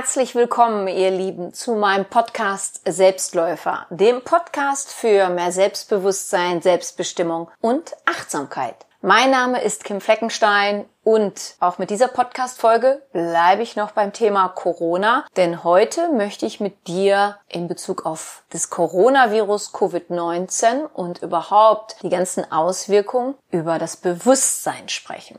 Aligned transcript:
Herzlich 0.00 0.34
willkommen, 0.34 0.88
ihr 0.88 1.10
Lieben, 1.10 1.52
zu 1.52 1.74
meinem 1.74 2.06
Podcast 2.06 2.80
Selbstläufer, 2.86 3.84
dem 3.90 4.24
Podcast 4.24 4.94
für 4.94 5.28
mehr 5.28 5.52
Selbstbewusstsein, 5.52 6.62
Selbstbestimmung 6.62 7.50
und 7.60 7.94
Achtsamkeit. 8.06 8.76
Mein 9.02 9.30
Name 9.30 9.60
ist 9.60 9.84
Kim 9.84 10.00
Fleckenstein 10.00 10.86
und 11.04 11.54
auch 11.60 11.76
mit 11.76 11.90
dieser 11.90 12.08
Podcast-Folge 12.08 13.02
bleibe 13.12 13.60
ich 13.60 13.76
noch 13.76 13.90
beim 13.90 14.14
Thema 14.14 14.48
Corona, 14.48 15.26
denn 15.36 15.64
heute 15.64 16.08
möchte 16.08 16.46
ich 16.46 16.60
mit 16.60 16.86
dir 16.86 17.36
in 17.48 17.68
Bezug 17.68 18.06
auf 18.06 18.44
das 18.48 18.70
Coronavirus 18.70 19.74
Covid-19 19.74 20.86
und 20.94 21.20
überhaupt 21.20 21.96
die 22.02 22.08
ganzen 22.08 22.50
Auswirkungen 22.50 23.34
über 23.50 23.78
das 23.78 23.98
Bewusstsein 23.98 24.88
sprechen. 24.88 25.38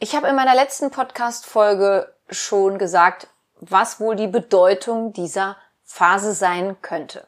Ich 0.00 0.14
habe 0.14 0.28
in 0.28 0.36
meiner 0.36 0.54
letzten 0.54 0.90
Podcast-Folge 0.90 2.12
schon 2.28 2.78
gesagt, 2.78 3.28
was 3.60 4.00
wohl 4.00 4.16
die 4.16 4.28
Bedeutung 4.28 5.12
dieser 5.12 5.56
Phase 5.84 6.32
sein 6.32 6.76
könnte. 6.82 7.26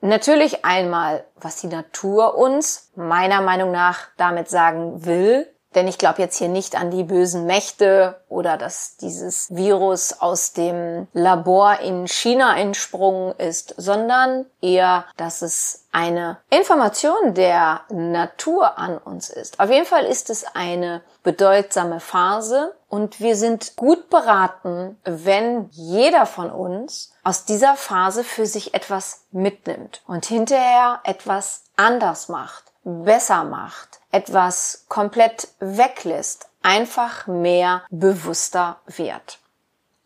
Natürlich 0.00 0.64
einmal, 0.64 1.24
was 1.36 1.56
die 1.56 1.68
Natur 1.68 2.36
uns 2.36 2.90
meiner 2.96 3.40
Meinung 3.40 3.70
nach 3.70 4.08
damit 4.16 4.48
sagen 4.48 5.04
will, 5.04 5.46
denn 5.74 5.88
ich 5.88 5.98
glaube 5.98 6.20
jetzt 6.20 6.36
hier 6.36 6.48
nicht 6.48 6.76
an 6.76 6.90
die 6.90 7.04
bösen 7.04 7.46
Mächte 7.46 8.20
oder 8.28 8.58
dass 8.58 8.96
dieses 8.96 9.54
Virus 9.54 10.20
aus 10.20 10.52
dem 10.52 11.06
Labor 11.12 11.80
in 11.80 12.06
China 12.08 12.56
entsprungen 12.58 13.34
ist, 13.38 13.74
sondern 13.76 14.46
eher, 14.60 15.06
dass 15.16 15.40
es 15.40 15.86
eine 15.92 16.38
Information 16.50 17.34
der 17.34 17.82
Natur 17.90 18.78
an 18.78 18.98
uns 18.98 19.30
ist. 19.30 19.60
Auf 19.60 19.70
jeden 19.70 19.86
Fall 19.86 20.04
ist 20.04 20.30
es 20.30 20.44
eine 20.54 21.02
bedeutsame 21.22 22.00
Phase 22.00 22.74
und 22.92 23.20
wir 23.20 23.36
sind 23.36 23.74
gut 23.76 24.10
beraten, 24.10 25.00
wenn 25.04 25.70
jeder 25.70 26.26
von 26.26 26.50
uns 26.50 27.14
aus 27.24 27.46
dieser 27.46 27.74
Phase 27.74 28.22
für 28.22 28.44
sich 28.44 28.74
etwas 28.74 29.22
mitnimmt 29.30 30.02
und 30.06 30.26
hinterher 30.26 31.00
etwas 31.04 31.62
anders 31.74 32.28
macht, 32.28 32.64
besser 32.84 33.44
macht, 33.44 34.00
etwas 34.10 34.84
komplett 34.90 35.48
weglässt, 35.58 36.50
einfach 36.60 37.26
mehr 37.26 37.82
bewusster 37.88 38.76
wird. 38.84 39.38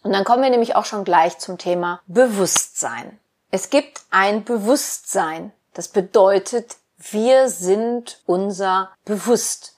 Und 0.05 0.12
dann 0.12 0.23
kommen 0.23 0.45
wir 0.45 0.51
nämlich 0.51 0.77
auch 0.77 0.84
schon 0.84 1.03
gleich 1.03 1.39
zum 1.39 1.59
Thema 1.59 2.01
Bewusstsein. 2.07 3.19
Es 3.51 3.69
gibt 3.69 4.03
ein 4.11 4.45
Bewusstsein. 4.45 5.53
Das 5.75 5.89
bedeutet, 5.89 6.77
wir 6.98 7.48
sind 7.48 8.23
unser 8.27 8.91
Bewusst. 9.05 9.75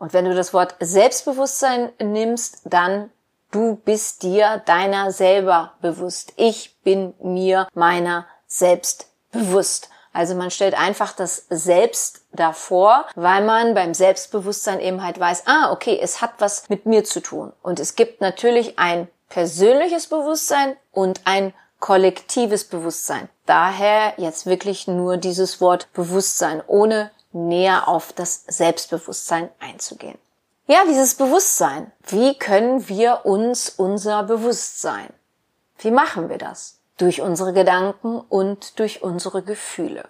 Und 0.00 0.14
wenn 0.14 0.24
du 0.24 0.34
das 0.34 0.54
Wort 0.54 0.76
Selbstbewusstsein 0.80 1.92
nimmst, 2.02 2.62
dann 2.64 3.10
du 3.50 3.76
bist 3.76 4.22
dir 4.22 4.62
deiner 4.64 5.12
selber 5.12 5.74
bewusst. 5.82 6.32
Ich 6.36 6.78
bin 6.82 7.12
mir 7.22 7.68
meiner 7.74 8.26
selbst 8.46 9.10
bewusst. 9.30 9.90
Also 10.14 10.34
man 10.34 10.50
stellt 10.50 10.74
einfach 10.74 11.12
das 11.12 11.46
Selbst 11.50 12.22
davor, 12.32 13.06
weil 13.14 13.44
man 13.44 13.74
beim 13.74 13.92
Selbstbewusstsein 13.92 14.80
eben 14.80 15.04
halt 15.04 15.20
weiß, 15.20 15.42
ah, 15.46 15.70
okay, 15.70 16.00
es 16.02 16.22
hat 16.22 16.32
was 16.38 16.68
mit 16.70 16.86
mir 16.86 17.04
zu 17.04 17.20
tun. 17.20 17.52
Und 17.62 17.78
es 17.78 17.94
gibt 17.94 18.22
natürlich 18.22 18.78
ein 18.78 19.06
persönliches 19.28 20.06
Bewusstsein 20.06 20.76
und 20.92 21.20
ein 21.26 21.52
kollektives 21.78 22.64
Bewusstsein. 22.64 23.28
Daher 23.44 24.14
jetzt 24.16 24.46
wirklich 24.46 24.88
nur 24.88 25.18
dieses 25.18 25.60
Wort 25.60 25.92
Bewusstsein, 25.92 26.62
ohne 26.66 27.10
näher 27.32 27.88
auf 27.88 28.12
das 28.12 28.44
Selbstbewusstsein 28.46 29.50
einzugehen. 29.60 30.18
Ja, 30.66 30.84
dieses 30.86 31.14
Bewusstsein. 31.14 31.90
Wie 32.06 32.38
können 32.38 32.88
wir 32.88 33.26
uns 33.26 33.70
unser 33.70 34.22
Bewusstsein? 34.22 35.12
Wie 35.78 35.90
machen 35.90 36.28
wir 36.28 36.38
das? 36.38 36.78
Durch 36.96 37.20
unsere 37.20 37.52
Gedanken 37.52 38.20
und 38.20 38.78
durch 38.78 39.02
unsere 39.02 39.42
Gefühle. 39.42 40.08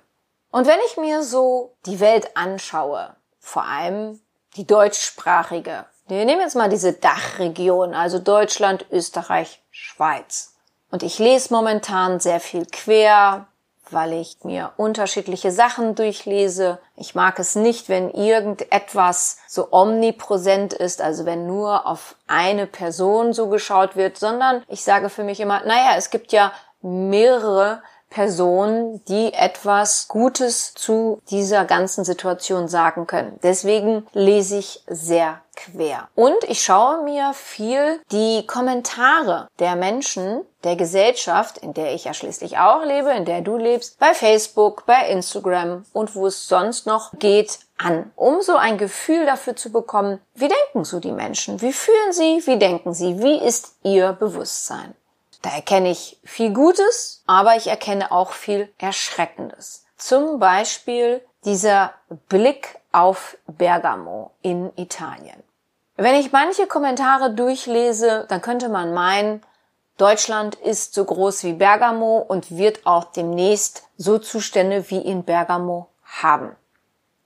Und 0.50 0.66
wenn 0.66 0.78
ich 0.86 0.97
mir 0.97 1.22
so 1.22 1.75
die 1.86 2.00
Welt 2.00 2.36
anschaue, 2.36 3.14
vor 3.38 3.64
allem 3.64 4.20
die 4.56 4.66
deutschsprachige, 4.66 5.86
wir 6.09 6.25
nehmen 6.25 6.41
jetzt 6.41 6.56
mal 6.56 6.69
diese 6.69 6.92
Dachregion, 6.92 7.94
also 7.94 8.19
Deutschland, 8.19 8.84
Österreich, 8.91 9.62
Schweiz. 9.70 10.56
Und 10.91 11.04
ich 11.04 11.19
lese 11.20 11.54
momentan 11.54 12.19
sehr 12.19 12.41
viel 12.41 12.66
quer, 12.66 13.47
weil 13.93 14.12
ich 14.15 14.39
mir 14.43 14.73
unterschiedliche 14.77 15.53
Sachen 15.53 15.95
durchlese. 15.95 16.78
Ich 16.97 17.15
mag 17.15 17.39
es 17.39 17.56
nicht, 17.56 17.89
wenn 17.89 18.11
irgendetwas 18.11 19.39
so 19.47 19.69
omnipräsent 19.73 20.73
ist, 20.73 21.01
also 21.01 21.27
wenn 21.27 21.47
nur 21.47 21.87
auf 21.87 22.17
eine 22.27 22.67
Person 22.67 23.33
so 23.33 23.49
geschaut 23.49 23.97
wird, 23.97 24.19
sondern 24.19 24.62
ich 24.69 24.83
sage 24.83 25.09
für 25.09 25.25
mich 25.25 25.41
immer, 25.41 25.61
naja, 25.65 25.93
es 25.97 26.11
gibt 26.11 26.33
ja 26.33 26.53
mehrere 26.83 27.83
Personen, 28.10 29.03
die 29.06 29.32
etwas 29.32 30.09
Gutes 30.09 30.75
zu 30.75 31.22
dieser 31.31 31.65
ganzen 31.65 32.04
Situation 32.04 32.69
sagen 32.69 33.06
können. 33.06 33.38
Deswegen 33.43 34.06
lese 34.12 34.59
ich 34.59 34.82
sehr 34.88 35.41
quer. 35.56 36.09
Und 36.15 36.37
ich 36.48 36.62
schaue 36.62 37.03
mir 37.03 37.32
viel 37.34 38.00
die 38.10 38.47
Kommentare 38.47 39.48
der 39.59 39.76
Menschen, 39.76 40.43
der 40.65 40.76
Gesellschaft, 40.76 41.59
in 41.59 41.72
der 41.75 41.94
ich 41.94 42.04
ja 42.04 42.15
schließlich 42.15 42.59
auch 42.59 42.84
lebe, 42.84 43.10
in 43.10 43.25
der 43.25 43.41
du 43.41 43.56
lebst, 43.56 43.98
bei 43.98 44.15
Facebook, 44.15 44.84
bei 44.87 45.09
Instagram 45.09 45.84
und 45.92 46.15
wo 46.15 46.27
es 46.27 46.48
sonst 46.48 46.87
noch 46.87 47.12
geht, 47.19 47.60
an, 47.78 48.10
um 48.15 48.42
so 48.42 48.56
ein 48.56 48.77
Gefühl 48.77 49.25
dafür 49.25 49.56
zu 49.56 49.72
bekommen, 49.72 50.21
wie 50.34 50.48
denken 50.48 50.84
so 50.84 51.00
die 51.00 51.12
Menschen, 51.12 51.62
wie 51.62 51.72
fühlen 51.72 52.12
sie, 52.12 52.42
wie 52.47 52.59
denken 52.59 52.92
sie, 52.92 53.22
wie 53.22 53.38
ist 53.38 53.77
ihr 53.82 54.12
Bewusstsein. 54.12 54.94
Da 55.43 55.51
erkenne 55.51 55.91
ich 55.91 56.19
viel 56.25 56.53
Gutes, 56.53 57.23
aber 57.27 57.56
ich 57.56 57.67
erkenne 57.69 58.12
auch 58.12 58.33
viel 58.33 58.73
Erschreckendes. 58.78 59.84
Zum 59.97 60.39
Beispiel 60.39 61.25
dieser 61.45 61.93
Blick 62.28 62.78
auf 62.93 63.37
Bergamo 63.47 64.33
in 64.43 64.73
Italien. 64.77 65.43
Wenn 65.97 66.15
ich 66.15 66.33
manche 66.33 66.67
Kommentare 66.67 67.33
durchlese, 67.33 68.27
dann 68.28 68.43
könnte 68.43 68.69
man 68.69 68.95
meinen, 68.95 69.43
Deutschland 69.99 70.55
ist 70.55 70.95
so 70.95 71.05
groß 71.05 71.45
wie 71.45 71.53
Bergamo 71.53 72.25
und 72.27 72.57
wird 72.57 72.87
auch 72.87 73.05
demnächst 73.05 73.84
so 73.99 74.19
Zustände 74.19 74.89
wie 74.89 75.01
in 75.01 75.25
Bergamo 75.25 75.89
haben. 76.05 76.57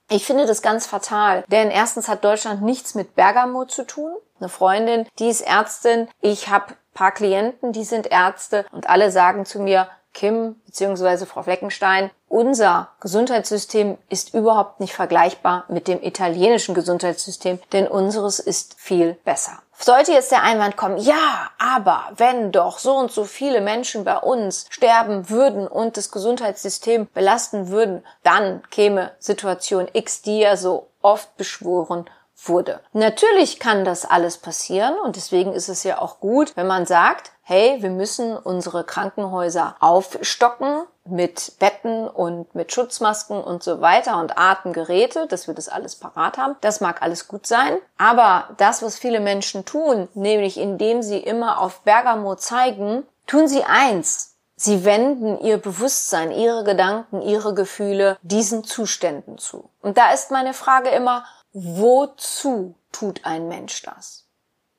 Ich 0.09 0.25
finde 0.25 0.45
das 0.45 0.61
ganz 0.61 0.85
fatal, 0.85 1.45
denn 1.47 1.71
erstens 1.71 2.09
hat 2.09 2.23
Deutschland 2.25 2.61
nichts 2.61 2.93
mit 2.93 3.15
Bergamo 3.15 3.65
zu 3.65 3.85
tun. 3.85 4.11
Eine 4.39 4.49
Freundin, 4.49 5.07
die 5.19 5.29
ist 5.29 5.41
Ärztin. 5.41 6.09
Ich 6.19 6.49
habe 6.49 6.75
paar 6.95 7.11
Klienten, 7.11 7.73
die 7.73 7.83
sind 7.83 8.07
Ärzte 8.07 8.65
und 8.71 8.89
alle 8.89 9.11
sagen 9.11 9.45
zu 9.45 9.59
mir, 9.59 9.87
Kim 10.15 10.55
bzw. 10.65 11.25
Frau 11.25 11.43
Fleckenstein, 11.43 12.09
unser 12.29 12.89
Gesundheitssystem 13.01 13.97
ist 14.09 14.33
überhaupt 14.33 14.79
nicht 14.79 14.93
vergleichbar 14.93 15.65
mit 15.67 15.87
dem 15.87 16.01
italienischen 16.01 16.73
Gesundheitssystem, 16.73 17.59
denn 17.73 17.87
unseres 17.87 18.39
ist 18.39 18.79
viel 18.79 19.13
besser. 19.25 19.59
Sollte 19.77 20.13
jetzt 20.13 20.31
der 20.31 20.41
Einwand 20.41 20.77
kommen, 20.77 20.97
ja, 20.97 21.49
aber 21.59 22.05
wenn 22.15 22.53
doch 22.53 22.79
so 22.79 22.95
und 22.95 23.11
so 23.11 23.25
viele 23.25 23.59
Menschen 23.59 24.05
bei 24.05 24.17
uns 24.17 24.67
sterben 24.69 25.29
würden 25.29 25.67
und 25.67 25.97
das 25.97 26.11
Gesundheitssystem 26.11 27.07
belasten 27.13 27.67
würden, 27.67 28.05
dann 28.23 28.63
käme 28.71 29.11
Situation 29.19 29.89
X, 29.91 30.21
die 30.21 30.39
ja 30.39 30.55
so 30.55 30.87
oft 31.01 31.35
beschworen 31.35 32.09
wurde. 32.43 32.81
Natürlich 32.93 33.59
kann 33.59 33.85
das 33.85 34.05
alles 34.05 34.37
passieren 34.37 34.95
und 35.03 35.15
deswegen 35.15 35.53
ist 35.53 35.69
es 35.69 35.83
ja 35.83 35.99
auch 35.99 36.19
gut, 36.19 36.55
wenn 36.55 36.67
man 36.67 36.85
sagt, 36.85 37.31
hey, 37.41 37.77
wir 37.81 37.91
müssen 37.91 38.35
unsere 38.35 38.83
Krankenhäuser 38.83 39.75
aufstocken 39.79 40.83
mit 41.07 41.53
Betten 41.59 42.07
und 42.07 42.55
mit 42.55 42.73
Schutzmasken 42.73 43.41
und 43.41 43.63
so 43.63 43.81
weiter 43.81 44.19
und 44.19 44.37
Artengeräte, 44.37 45.27
dass 45.27 45.47
wir 45.47 45.53
das 45.53 45.69
alles 45.69 45.95
parat 45.95 46.37
haben. 46.37 46.55
Das 46.61 46.81
mag 46.81 47.01
alles 47.01 47.27
gut 47.27 47.45
sein. 47.45 47.77
Aber 47.97 48.49
das, 48.57 48.81
was 48.81 48.97
viele 48.97 49.19
Menschen 49.19 49.65
tun, 49.65 50.09
nämlich 50.15 50.57
indem 50.57 51.03
sie 51.03 51.19
immer 51.19 51.61
auf 51.61 51.81
Bergamo 51.81 52.35
zeigen, 52.35 53.03
tun 53.27 53.47
sie 53.47 53.63
eins. 53.63 54.35
Sie 54.57 54.85
wenden 54.85 55.39
ihr 55.41 55.57
Bewusstsein, 55.57 56.31
ihre 56.31 56.63
Gedanken, 56.63 57.21
ihre 57.21 57.53
Gefühle 57.53 58.17
diesen 58.21 58.63
Zuständen 58.63 59.37
zu. 59.37 59.69
Und 59.81 59.97
da 59.97 60.11
ist 60.13 60.31
meine 60.31 60.53
Frage 60.53 60.89
immer, 60.89 61.25
wozu 61.55 62.75
tut 62.91 63.21
ein 63.23 63.47
Mensch 63.47 63.81
das? 63.83 64.27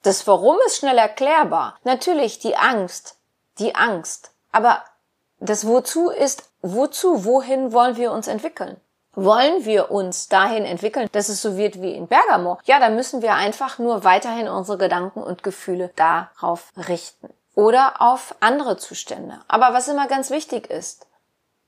Das 0.02 0.26
Warum 0.26 0.56
ist 0.67 0.76
schnell 0.76 0.99
erklärbar. 0.99 1.78
Natürlich 1.82 2.38
die 2.38 2.55
Angst, 2.55 3.17
die 3.58 3.75
Angst. 3.75 4.31
Aber 4.52 4.84
das 5.40 5.67
Wozu 5.67 6.11
ist, 6.11 6.50
wozu, 6.61 7.25
wohin 7.25 7.73
wollen 7.73 7.96
wir 7.96 8.12
uns 8.12 8.28
entwickeln? 8.28 8.81
Wollen 9.14 9.64
wir 9.64 9.90
uns 9.90 10.28
dahin 10.28 10.67
entwickeln, 10.67 11.08
dass 11.12 11.31
es 11.31 11.40
so 11.40 11.56
wird 11.56 11.81
wie 11.81 11.94
in 11.94 12.06
Bergamo? 12.06 12.58
Ja, 12.64 12.79
dann 12.79 12.94
müssen 12.94 13.22
wir 13.22 13.34
einfach 13.34 13.79
nur 13.79 14.05
weiterhin 14.05 14.46
unsere 14.46 14.76
Gedanken 14.76 15.22
und 15.22 15.43
Gefühle 15.43 15.90
darauf 15.96 16.72
richten. 16.76 17.31
Oder 17.55 18.02
auf 18.02 18.34
andere 18.40 18.76
Zustände. 18.76 19.40
Aber 19.49 19.72
was 19.72 19.88
immer 19.88 20.06
ganz 20.08 20.29
wichtig 20.31 20.69
ist, 20.70 21.06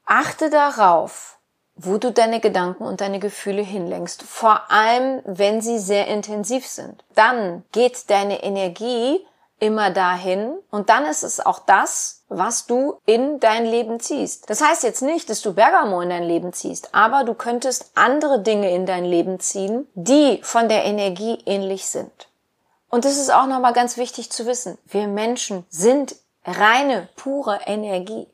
achte 0.05 0.51
darauf, 0.51 1.38
wo 1.79 1.97
du 1.99 2.13
deine 2.13 2.41
Gedanken 2.41 2.85
und 2.85 3.01
deine 3.01 3.21
Gefühle 3.21 3.63
hinlenkst. 3.63 4.23
Vor 4.23 4.71
allem, 4.71 5.23
wenn 5.25 5.61
sie 5.61 5.79
sehr 5.79 6.09
intensiv 6.09 6.67
sind. 6.67 7.05
Dann 7.15 7.65
geht 7.73 8.11
deine 8.11 8.43
Energie 8.43 9.25
immer 9.61 9.91
dahin 9.91 10.57
und 10.71 10.89
dann 10.89 11.05
ist 11.05 11.23
es 11.23 11.45
auch 11.45 11.61
das, 11.61 12.25
was 12.29 12.67
du 12.67 13.01
in 13.07 13.41
dein 13.41 13.65
Leben 13.65 13.99
ziehst. 13.99 14.49
Das 14.51 14.61
heißt 14.61 14.83
jetzt 14.83 15.03
nicht, 15.03 15.31
dass 15.31 15.43
du 15.43 15.55
Bergamo 15.55 16.01
in 16.01 16.11
dein 16.11 16.23
Leben 16.23 16.53
ziehst, 16.53 16.95
aber 16.95 17.25
du 17.25 17.35
könntest 17.35 17.91
andere 17.95 18.41
Dinge 18.43 18.71
in 18.73 18.87
dein 18.87 19.05
Leben 19.05 19.41
ziehen, 19.41 19.89
die 19.95 20.41
von 20.43 20.69
der 20.69 20.85
Energie 20.85 21.39
ähnlich 21.47 21.87
sind. 21.87 22.29
Und 22.91 23.05
das 23.05 23.19
ist 23.19 23.33
auch 23.33 23.47
nochmal 23.47 23.73
ganz 23.73 23.97
wichtig 23.97 24.31
zu 24.31 24.47
wissen. 24.47 24.79
Wir 24.87 25.09
Menschen 25.09 25.67
sind 25.69 26.17
reine, 26.45 27.09
pure 27.17 27.61
Energie. 27.67 28.29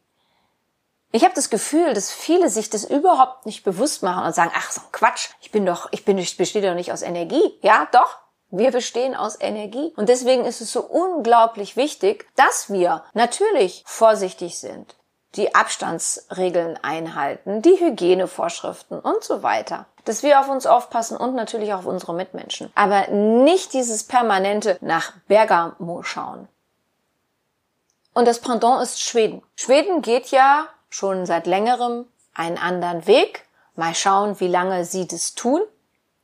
Ich 1.15 1.23
habe 1.23 1.33
das 1.33 1.49
Gefühl, 1.49 1.95
dass 1.95 2.11
viele 2.11 2.49
sich 2.49 2.71
das 2.71 2.83
überhaupt 2.83 3.47
nicht 3.47 3.63
bewusst 3.63 4.03
machen 4.03 4.27
und 4.27 4.35
sagen, 4.35 4.51
ach 4.53 4.73
so 4.73 4.81
Quatsch, 4.91 5.29
ich 5.41 5.53
bin 5.53 5.65
doch, 5.65 5.87
ich 5.93 6.05
bin, 6.05 6.19
ich 6.19 6.37
bestehe 6.37 6.61
doch 6.61 6.75
nicht 6.75 6.91
aus 6.91 7.03
Energie. 7.03 7.57
Ja, 7.63 7.87
doch, 7.93 8.19
wir 8.51 8.73
bestehen 8.73 9.15
aus 9.15 9.41
Energie. 9.41 9.93
Und 9.95 10.09
deswegen 10.09 10.45
ist 10.45 10.61
es 10.61 10.73
so 10.73 10.81
unglaublich 10.81 11.77
wichtig, 11.77 12.27
dass 12.35 12.69
wir 12.73 13.05
natürlich 13.13 13.85
vorsichtig 13.87 14.59
sind, 14.59 14.97
die 15.37 15.55
Abstandsregeln 15.55 16.81
einhalten, 16.83 17.63
die 17.63 17.79
Hygienevorschriften 17.79 18.99
und 18.99 19.23
so 19.23 19.45
weiter. 19.45 19.87
Dass 20.07 20.25
wir 20.25 20.41
auf 20.41 20.49
uns 20.49 20.67
aufpassen 20.67 21.17
und 21.17 21.37
natürlich 21.37 21.73
auch 21.75 21.79
auf 21.79 21.87
unsere 21.87 22.13
Mitmenschen. 22.13 22.73
Aber 22.75 23.07
nicht 23.07 23.73
dieses 23.73 24.03
permanente 24.03 24.79
nach 24.81 25.13
Bergamo 25.29 26.03
schauen. 26.03 26.49
Und 28.15 28.27
das 28.27 28.41
Pendant 28.41 28.83
ist 28.83 29.01
Schweden. 29.01 29.43
Schweden 29.55 30.03
geht 30.03 30.33
ja 30.33 30.67
schon 30.95 31.27
seit 31.27 31.47
längerem 31.47 32.07
einen 32.35 32.57
anderen 32.57 33.07
Weg. 33.09 33.47
Mal 33.75 33.95
schauen, 33.95 34.39
wie 34.39 34.47
lange 34.47 34.85
sie 34.85 35.09
das 35.09 35.35
tun. 35.35 35.61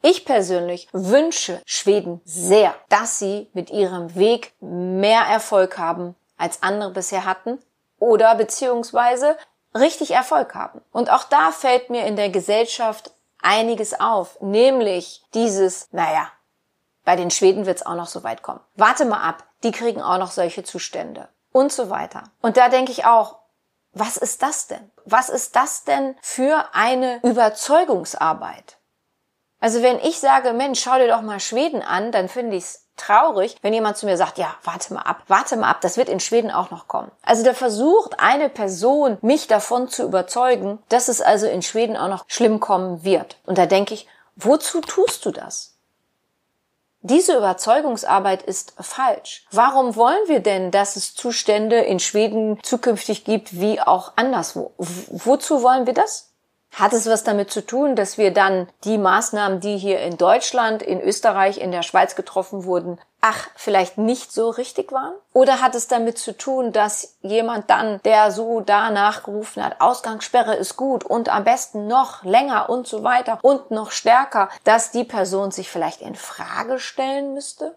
Ich 0.00 0.24
persönlich 0.24 0.88
wünsche 0.92 1.60
Schweden 1.66 2.20
sehr, 2.24 2.74
dass 2.88 3.18
sie 3.18 3.50
mit 3.52 3.70
ihrem 3.70 4.14
Weg 4.14 4.54
mehr 4.60 5.22
Erfolg 5.22 5.76
haben, 5.76 6.14
als 6.38 6.62
andere 6.62 6.92
bisher 6.92 7.24
hatten, 7.24 7.58
oder 7.98 8.34
beziehungsweise 8.36 9.36
richtig 9.74 10.12
Erfolg 10.12 10.54
haben. 10.54 10.80
Und 10.92 11.10
auch 11.10 11.24
da 11.24 11.50
fällt 11.50 11.90
mir 11.90 12.06
in 12.06 12.16
der 12.16 12.30
Gesellschaft 12.30 13.10
einiges 13.42 13.98
auf, 13.98 14.40
nämlich 14.40 15.22
dieses, 15.34 15.88
naja, 15.92 16.28
bei 17.04 17.16
den 17.16 17.30
Schweden 17.30 17.66
wird's 17.66 17.84
auch 17.84 17.96
noch 17.96 18.06
so 18.06 18.22
weit 18.22 18.42
kommen. 18.42 18.60
Warte 18.76 19.04
mal 19.04 19.20
ab, 19.20 19.44
die 19.64 19.72
kriegen 19.72 20.00
auch 20.00 20.18
noch 20.18 20.30
solche 20.30 20.62
Zustände 20.62 21.28
und 21.52 21.72
so 21.72 21.90
weiter. 21.90 22.24
Und 22.40 22.56
da 22.56 22.68
denke 22.68 22.92
ich 22.92 23.04
auch, 23.04 23.39
was 23.92 24.16
ist 24.16 24.42
das 24.42 24.68
denn? 24.68 24.90
Was 25.04 25.28
ist 25.28 25.56
das 25.56 25.84
denn 25.84 26.16
für 26.20 26.66
eine 26.72 27.20
Überzeugungsarbeit? 27.22 28.78
Also 29.60 29.82
wenn 29.82 29.98
ich 29.98 30.20
sage, 30.20 30.52
Mensch, 30.52 30.80
schau 30.80 30.96
dir 30.96 31.08
doch 31.08 31.20
mal 31.20 31.40
Schweden 31.40 31.82
an, 31.82 32.12
dann 32.12 32.28
finde 32.28 32.56
ich 32.56 32.64
es 32.64 32.86
traurig, 32.96 33.56
wenn 33.62 33.74
jemand 33.74 33.96
zu 33.96 34.06
mir 34.06 34.16
sagt, 34.16 34.38
ja, 34.38 34.54
warte 34.64 34.94
mal 34.94 35.02
ab, 35.02 35.22
warte 35.28 35.56
mal 35.56 35.70
ab, 35.70 35.80
das 35.80 35.96
wird 35.96 36.08
in 36.08 36.20
Schweden 36.20 36.50
auch 36.50 36.70
noch 36.70 36.88
kommen. 36.88 37.10
Also 37.22 37.44
da 37.44 37.54
versucht 37.54 38.20
eine 38.20 38.48
Person, 38.48 39.18
mich 39.20 39.46
davon 39.48 39.88
zu 39.88 40.04
überzeugen, 40.04 40.78
dass 40.88 41.08
es 41.08 41.20
also 41.20 41.46
in 41.46 41.62
Schweden 41.62 41.96
auch 41.96 42.08
noch 42.08 42.24
schlimm 42.28 42.60
kommen 42.60 43.04
wird. 43.04 43.38
Und 43.44 43.58
da 43.58 43.66
denke 43.66 43.94
ich, 43.94 44.06
wozu 44.36 44.80
tust 44.80 45.24
du 45.26 45.30
das? 45.30 45.69
Diese 47.02 47.34
Überzeugungsarbeit 47.36 48.42
ist 48.42 48.74
falsch. 48.78 49.46
Warum 49.50 49.96
wollen 49.96 50.28
wir 50.28 50.40
denn, 50.40 50.70
dass 50.70 50.96
es 50.96 51.14
Zustände 51.14 51.76
in 51.76 51.98
Schweden 51.98 52.58
zukünftig 52.62 53.24
gibt 53.24 53.58
wie 53.58 53.80
auch 53.80 54.12
anderswo? 54.16 54.74
Wozu 54.76 55.62
wollen 55.62 55.86
wir 55.86 55.94
das? 55.94 56.29
Hat 56.72 56.92
es 56.92 57.06
was 57.06 57.24
damit 57.24 57.50
zu 57.50 57.66
tun, 57.66 57.96
dass 57.96 58.16
wir 58.16 58.32
dann 58.32 58.68
die 58.84 58.96
Maßnahmen, 58.96 59.60
die 59.60 59.76
hier 59.76 60.00
in 60.00 60.16
Deutschland, 60.16 60.82
in 60.82 61.00
Österreich, 61.00 61.58
in 61.58 61.72
der 61.72 61.82
Schweiz 61.82 62.14
getroffen 62.14 62.64
wurden, 62.64 63.00
ach, 63.20 63.48
vielleicht 63.56 63.98
nicht 63.98 64.32
so 64.32 64.50
richtig 64.50 64.92
waren? 64.92 65.14
Oder 65.32 65.60
hat 65.60 65.74
es 65.74 65.88
damit 65.88 66.18
zu 66.18 66.36
tun, 66.36 66.72
dass 66.72 67.16
jemand 67.22 67.68
dann, 67.70 68.00
der 68.04 68.30
so 68.30 68.60
danach 68.60 69.24
gerufen 69.24 69.64
hat, 69.64 69.80
Ausgangssperre 69.80 70.54
ist 70.54 70.76
gut 70.76 71.04
und 71.04 71.28
am 71.28 71.44
besten 71.44 71.86
noch 71.86 72.22
länger 72.24 72.70
und 72.70 72.86
so 72.86 73.02
weiter 73.02 73.38
und 73.42 73.70
noch 73.70 73.90
stärker, 73.90 74.48
dass 74.64 74.92
die 74.92 75.04
Person 75.04 75.50
sich 75.50 75.68
vielleicht 75.68 76.00
in 76.00 76.14
Frage 76.14 76.78
stellen 76.78 77.34
müsste? 77.34 77.76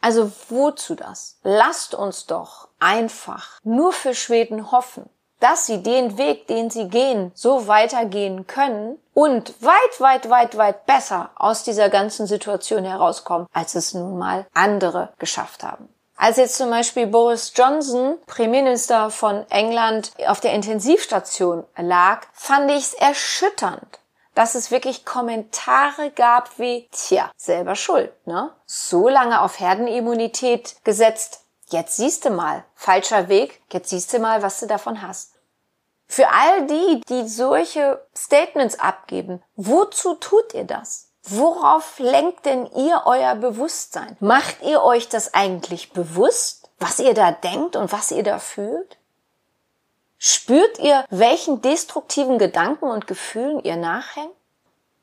Also 0.00 0.32
wozu 0.48 0.94
das? 0.94 1.38
Lasst 1.42 1.94
uns 1.94 2.26
doch 2.26 2.68
einfach 2.80 3.60
nur 3.62 3.92
für 3.92 4.14
Schweden 4.14 4.72
hoffen, 4.72 5.08
dass 5.42 5.66
sie 5.66 5.82
den 5.82 6.18
Weg, 6.18 6.46
den 6.46 6.70
sie 6.70 6.88
gehen, 6.88 7.32
so 7.34 7.66
weitergehen 7.66 8.46
können 8.46 8.98
und 9.12 9.54
weit, 9.60 10.00
weit, 10.00 10.30
weit, 10.30 10.56
weit 10.56 10.86
besser 10.86 11.30
aus 11.34 11.64
dieser 11.64 11.88
ganzen 11.88 12.26
Situation 12.26 12.84
herauskommen, 12.84 13.48
als 13.52 13.74
es 13.74 13.92
nun 13.92 14.18
mal 14.18 14.46
andere 14.54 15.12
geschafft 15.18 15.64
haben. 15.64 15.88
Als 16.16 16.36
jetzt 16.36 16.56
zum 16.56 16.70
Beispiel 16.70 17.08
Boris 17.08 17.52
Johnson, 17.56 18.18
Premierminister 18.26 19.10
von 19.10 19.44
England, 19.50 20.12
auf 20.28 20.38
der 20.38 20.52
Intensivstation 20.52 21.64
lag, 21.76 22.20
fand 22.32 22.70
ich 22.70 22.84
es 22.84 22.94
erschütternd, 22.94 23.98
dass 24.34 24.54
es 24.54 24.70
wirklich 24.70 25.04
Kommentare 25.04 26.10
gab 26.10 26.58
wie, 26.58 26.88
tja, 26.92 27.30
selber 27.36 27.74
schuld, 27.74 28.12
ne? 28.26 28.50
So 28.64 29.08
lange 29.08 29.40
auf 29.40 29.58
Herdenimmunität 29.58 30.76
gesetzt, 30.84 31.41
jetzt 31.72 31.96
siehst 31.96 32.24
du 32.24 32.30
mal, 32.30 32.64
falscher 32.74 33.28
Weg, 33.28 33.62
jetzt 33.72 33.90
siehst 33.90 34.12
du 34.12 34.18
mal, 34.18 34.42
was 34.42 34.60
du 34.60 34.66
davon 34.66 35.02
hast. 35.02 35.32
Für 36.06 36.28
all 36.28 36.66
die, 36.66 37.00
die 37.08 37.28
solche 37.28 38.04
Statements 38.14 38.78
abgeben, 38.78 39.42
wozu 39.56 40.14
tut 40.14 40.54
ihr 40.54 40.64
das? 40.64 41.08
Worauf 41.24 41.98
lenkt 41.98 42.46
denn 42.46 42.66
ihr 42.66 43.02
euer 43.06 43.34
Bewusstsein? 43.36 44.16
Macht 44.20 44.62
ihr 44.62 44.82
euch 44.82 45.08
das 45.08 45.34
eigentlich 45.34 45.92
bewusst, 45.92 46.68
was 46.78 46.98
ihr 46.98 47.14
da 47.14 47.30
denkt 47.32 47.76
und 47.76 47.92
was 47.92 48.10
ihr 48.10 48.24
da 48.24 48.38
fühlt? 48.38 48.98
Spürt 50.18 50.78
ihr, 50.78 51.04
welchen 51.10 51.62
destruktiven 51.62 52.38
Gedanken 52.38 52.86
und 52.86 53.06
Gefühlen 53.06 53.62
ihr 53.62 53.76
nachhängt? 53.76 54.34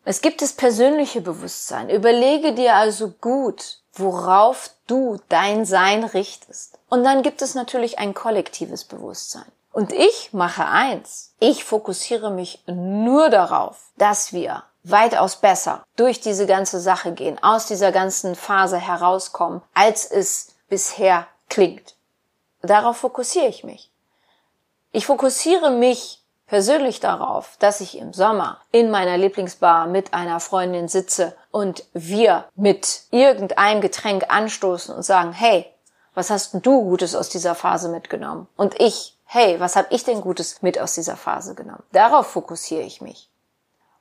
Es 0.06 0.22
gibt 0.22 0.42
das 0.42 0.54
persönliche 0.54 1.22
Bewusstsein. 1.22 1.90
Überlege 1.90 2.54
dir 2.54 2.76
also 2.76 3.10
gut, 3.10 3.80
worauf 3.94 4.72
du 4.88 5.18
dein 5.30 5.66
Sein 5.66 6.04
richtest. 6.04 6.80
Und 6.90 7.04
dann 7.04 7.22
gibt 7.22 7.42
es 7.42 7.56
natürlich 7.56 8.00
ein 8.00 8.14
kollektives 8.14 8.86
Bewusstsein. 8.86 9.46
Und 9.72 9.94
ich 9.94 10.34
mache 10.34 10.66
eins. 10.66 11.34
Ich 11.40 11.64
fokussiere 11.64 12.32
mich 12.32 12.64
nur 12.66 13.30
darauf, 13.30 13.78
dass 13.98 14.34
wir 14.34 14.64
weitaus 14.84 15.36
besser 15.36 15.84
durch 15.96 16.22
diese 16.22 16.48
ganze 16.48 16.80
Sache 16.80 17.12
gehen, 17.12 17.42
aus 17.44 17.68
dieser 17.68 17.92
ganzen 17.92 18.36
Phase 18.36 18.78
herauskommen, 18.78 19.62
als 19.74 20.06
es 20.10 20.56
bisher 20.70 21.28
klingt. 21.50 21.96
Darauf 22.62 22.98
fokussiere 22.98 23.48
ich 23.48 23.64
mich. 23.64 23.92
Ich 24.92 25.06
fokussiere 25.06 25.72
mich 25.72 26.24
persönlich 26.50 27.00
darauf, 27.00 27.56
dass 27.60 27.80
ich 27.80 27.98
im 27.98 28.12
Sommer 28.12 28.60
in 28.72 28.92
meiner 28.92 29.18
Lieblingsbar 29.18 29.88
mit 29.88 30.14
einer 30.14 30.42
Freundin 30.42 30.90
sitze 30.90 31.36
und 31.52 31.86
wir 31.94 32.46
mit 32.56 33.04
irgendeinem 33.12 33.80
Getränk 33.80 34.26
anstoßen 34.28 34.94
und 34.94 35.04
sagen, 35.04 35.32
hey, 35.32 35.66
was 36.14 36.30
hast 36.30 36.54
du 36.54 36.82
Gutes 36.84 37.16
aus 37.16 37.30
dieser 37.30 37.56
Phase 37.56 37.88
mitgenommen? 37.88 38.48
Und 38.58 38.80
ich 38.82 39.16
hey, 39.32 39.60
was 39.60 39.76
habe 39.76 39.88
ich 39.92 40.04
denn 40.04 40.22
Gutes 40.22 40.62
mit 40.64 40.80
aus 40.80 40.96
dieser 40.96 41.16
Phase 41.16 41.54
genommen? 41.54 41.84
Darauf 41.92 42.28
fokussiere 42.28 42.82
ich 42.82 43.00
mich. 43.00 43.30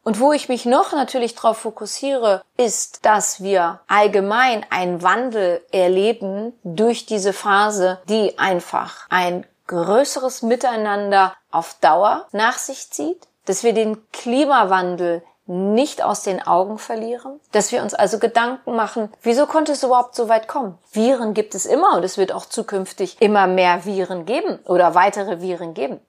Und 0.03 0.21
wo 0.21 0.33
ich 0.33 0.49
mich 0.49 0.65
noch 0.65 0.93
natürlich 0.93 1.35
darauf 1.35 1.59
fokussiere, 1.59 2.43
ist, 2.57 3.05
dass 3.05 3.43
wir 3.43 3.81
allgemein 3.89 4.65
einen 4.71 5.03
Wandel 5.03 5.61
erleben 5.71 6.55
durch 6.65 7.05
diese 7.05 7.35
Phase, 7.35 8.01
die 8.09 8.39
einfach 8.39 9.07
ein 9.11 9.47
größeres 9.69 10.43
Miteinander 10.43 11.35
auf 11.51 11.77
Dauer 11.81 12.27
nach 12.33 12.59
sich 12.59 12.91
zieht, 12.91 13.29
dass 13.45 13.63
wir 13.63 13.73
den 13.73 14.11
Klimawandel 14.11 15.23
nicht 15.47 16.03
aus 16.03 16.23
den 16.23 16.47
Augen 16.47 16.79
verlieren, 16.79 17.41
dass 17.53 17.73
wir 17.73 17.83
uns 17.83 17.95
also 17.95 18.19
Gedanken 18.19 18.77
machen, 18.77 19.11
wieso 19.23 19.47
konnte 19.47 19.73
es 19.73 19.83
überhaupt 19.83 20.15
so 20.15 20.29
weit 20.29 20.47
kommen? 20.47 20.77
Viren 20.93 21.33
gibt 21.33 21.55
es 21.55 21.65
immer 21.65 21.97
und 21.97 22.05
es 22.05 22.19
wird 22.19 22.33
auch 22.33 22.45
zukünftig 22.45 23.17
immer 23.21 23.47
mehr 23.47 23.87
Viren 23.87 24.27
geben 24.27 24.59
oder 24.67 24.95
weitere 24.95 25.41
Viren 25.41 25.73
geben. 25.73 26.01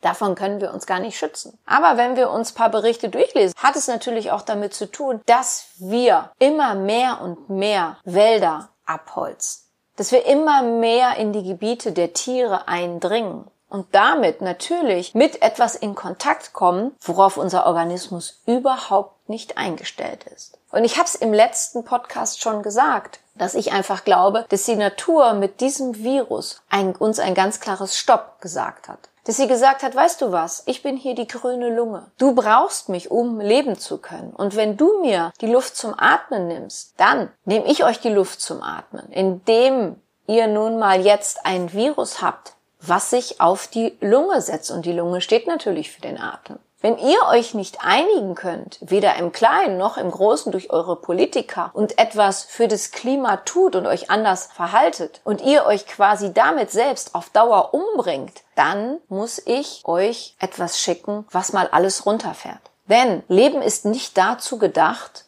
Davon 0.00 0.34
können 0.34 0.60
wir 0.60 0.72
uns 0.72 0.86
gar 0.86 1.00
nicht 1.00 1.18
schützen. 1.18 1.58
Aber 1.66 1.96
wenn 1.96 2.16
wir 2.16 2.30
uns 2.30 2.52
paar 2.52 2.70
Berichte 2.70 3.08
durchlesen, 3.08 3.54
hat 3.56 3.76
es 3.76 3.88
natürlich 3.88 4.30
auch 4.30 4.42
damit 4.42 4.72
zu 4.72 4.90
tun, 4.90 5.20
dass 5.26 5.68
wir 5.78 6.30
immer 6.38 6.74
mehr 6.74 7.20
und 7.20 7.50
mehr 7.50 7.98
Wälder 8.04 8.70
abholzen. 8.86 9.65
Dass 9.96 10.12
wir 10.12 10.26
immer 10.26 10.62
mehr 10.62 11.16
in 11.16 11.32
die 11.32 11.42
Gebiete 11.42 11.92
der 11.92 12.12
Tiere 12.12 12.68
eindringen 12.68 13.44
und 13.68 13.86
damit 13.94 14.40
natürlich 14.40 15.14
mit 15.14 15.42
etwas 15.42 15.74
in 15.74 15.94
Kontakt 15.94 16.52
kommen, 16.52 16.94
worauf 17.00 17.36
unser 17.36 17.66
Organismus 17.66 18.42
überhaupt 18.46 19.28
nicht 19.28 19.58
eingestellt 19.58 20.24
ist. 20.34 20.58
Und 20.70 20.84
ich 20.84 20.96
habe 20.96 21.06
es 21.06 21.14
im 21.14 21.32
letzten 21.32 21.84
Podcast 21.84 22.40
schon 22.40 22.62
gesagt, 22.62 23.20
dass 23.34 23.54
ich 23.54 23.72
einfach 23.72 24.04
glaube, 24.04 24.46
dass 24.48 24.64
die 24.64 24.76
Natur 24.76 25.34
mit 25.34 25.60
diesem 25.60 25.96
Virus 25.96 26.62
ein, 26.70 26.94
uns 26.94 27.18
ein 27.18 27.34
ganz 27.34 27.60
klares 27.60 27.96
Stopp 27.98 28.40
gesagt 28.40 28.88
hat. 28.88 29.08
Dass 29.26 29.36
sie 29.36 29.48
gesagt 29.48 29.82
hat, 29.82 29.96
weißt 29.96 30.22
du 30.22 30.30
was, 30.30 30.62
ich 30.66 30.84
bin 30.84 30.96
hier 30.96 31.16
die 31.16 31.26
grüne 31.26 31.74
Lunge. 31.74 32.06
Du 32.16 32.32
brauchst 32.32 32.88
mich, 32.88 33.10
um 33.10 33.40
leben 33.40 33.76
zu 33.76 33.98
können. 33.98 34.30
Und 34.30 34.54
wenn 34.54 34.76
du 34.76 35.00
mir 35.00 35.32
die 35.40 35.48
Luft 35.48 35.76
zum 35.76 35.94
Atmen 35.98 36.46
nimmst, 36.46 36.94
dann 36.96 37.32
nehme 37.44 37.66
ich 37.66 37.84
euch 37.84 37.98
die 37.98 38.10
Luft 38.10 38.40
zum 38.40 38.62
Atmen, 38.62 39.10
indem 39.10 40.00
ihr 40.28 40.46
nun 40.46 40.78
mal 40.78 41.04
jetzt 41.04 41.44
ein 41.44 41.72
Virus 41.72 42.22
habt, 42.22 42.52
was 42.80 43.10
sich 43.10 43.40
auf 43.40 43.66
die 43.66 43.96
Lunge 44.00 44.40
setzt. 44.40 44.70
Und 44.70 44.86
die 44.86 44.92
Lunge 44.92 45.20
steht 45.20 45.48
natürlich 45.48 45.90
für 45.90 46.02
den 46.02 46.20
Atem. 46.20 46.60
Wenn 46.86 46.98
ihr 46.98 47.18
euch 47.30 47.52
nicht 47.52 47.78
einigen 47.80 48.36
könnt, 48.36 48.78
weder 48.80 49.16
im 49.16 49.32
Kleinen 49.32 49.76
noch 49.76 49.96
im 49.96 50.08
Großen 50.08 50.52
durch 50.52 50.70
eure 50.70 50.94
Politiker 50.94 51.72
und 51.74 51.98
etwas 51.98 52.44
für 52.44 52.68
das 52.68 52.92
Klima 52.92 53.38
tut 53.38 53.74
und 53.74 53.88
euch 53.88 54.08
anders 54.08 54.50
verhaltet 54.54 55.20
und 55.24 55.40
ihr 55.40 55.66
euch 55.66 55.88
quasi 55.88 56.32
damit 56.32 56.70
selbst 56.70 57.16
auf 57.16 57.28
Dauer 57.30 57.74
umbringt, 57.74 58.44
dann 58.54 58.98
muss 59.08 59.42
ich 59.44 59.82
euch 59.84 60.36
etwas 60.38 60.78
schicken, 60.78 61.26
was 61.32 61.52
mal 61.52 61.66
alles 61.72 62.06
runterfährt. 62.06 62.60
Denn 62.88 63.24
Leben 63.26 63.62
ist 63.62 63.84
nicht 63.84 64.16
dazu 64.16 64.56
gedacht, 64.56 65.24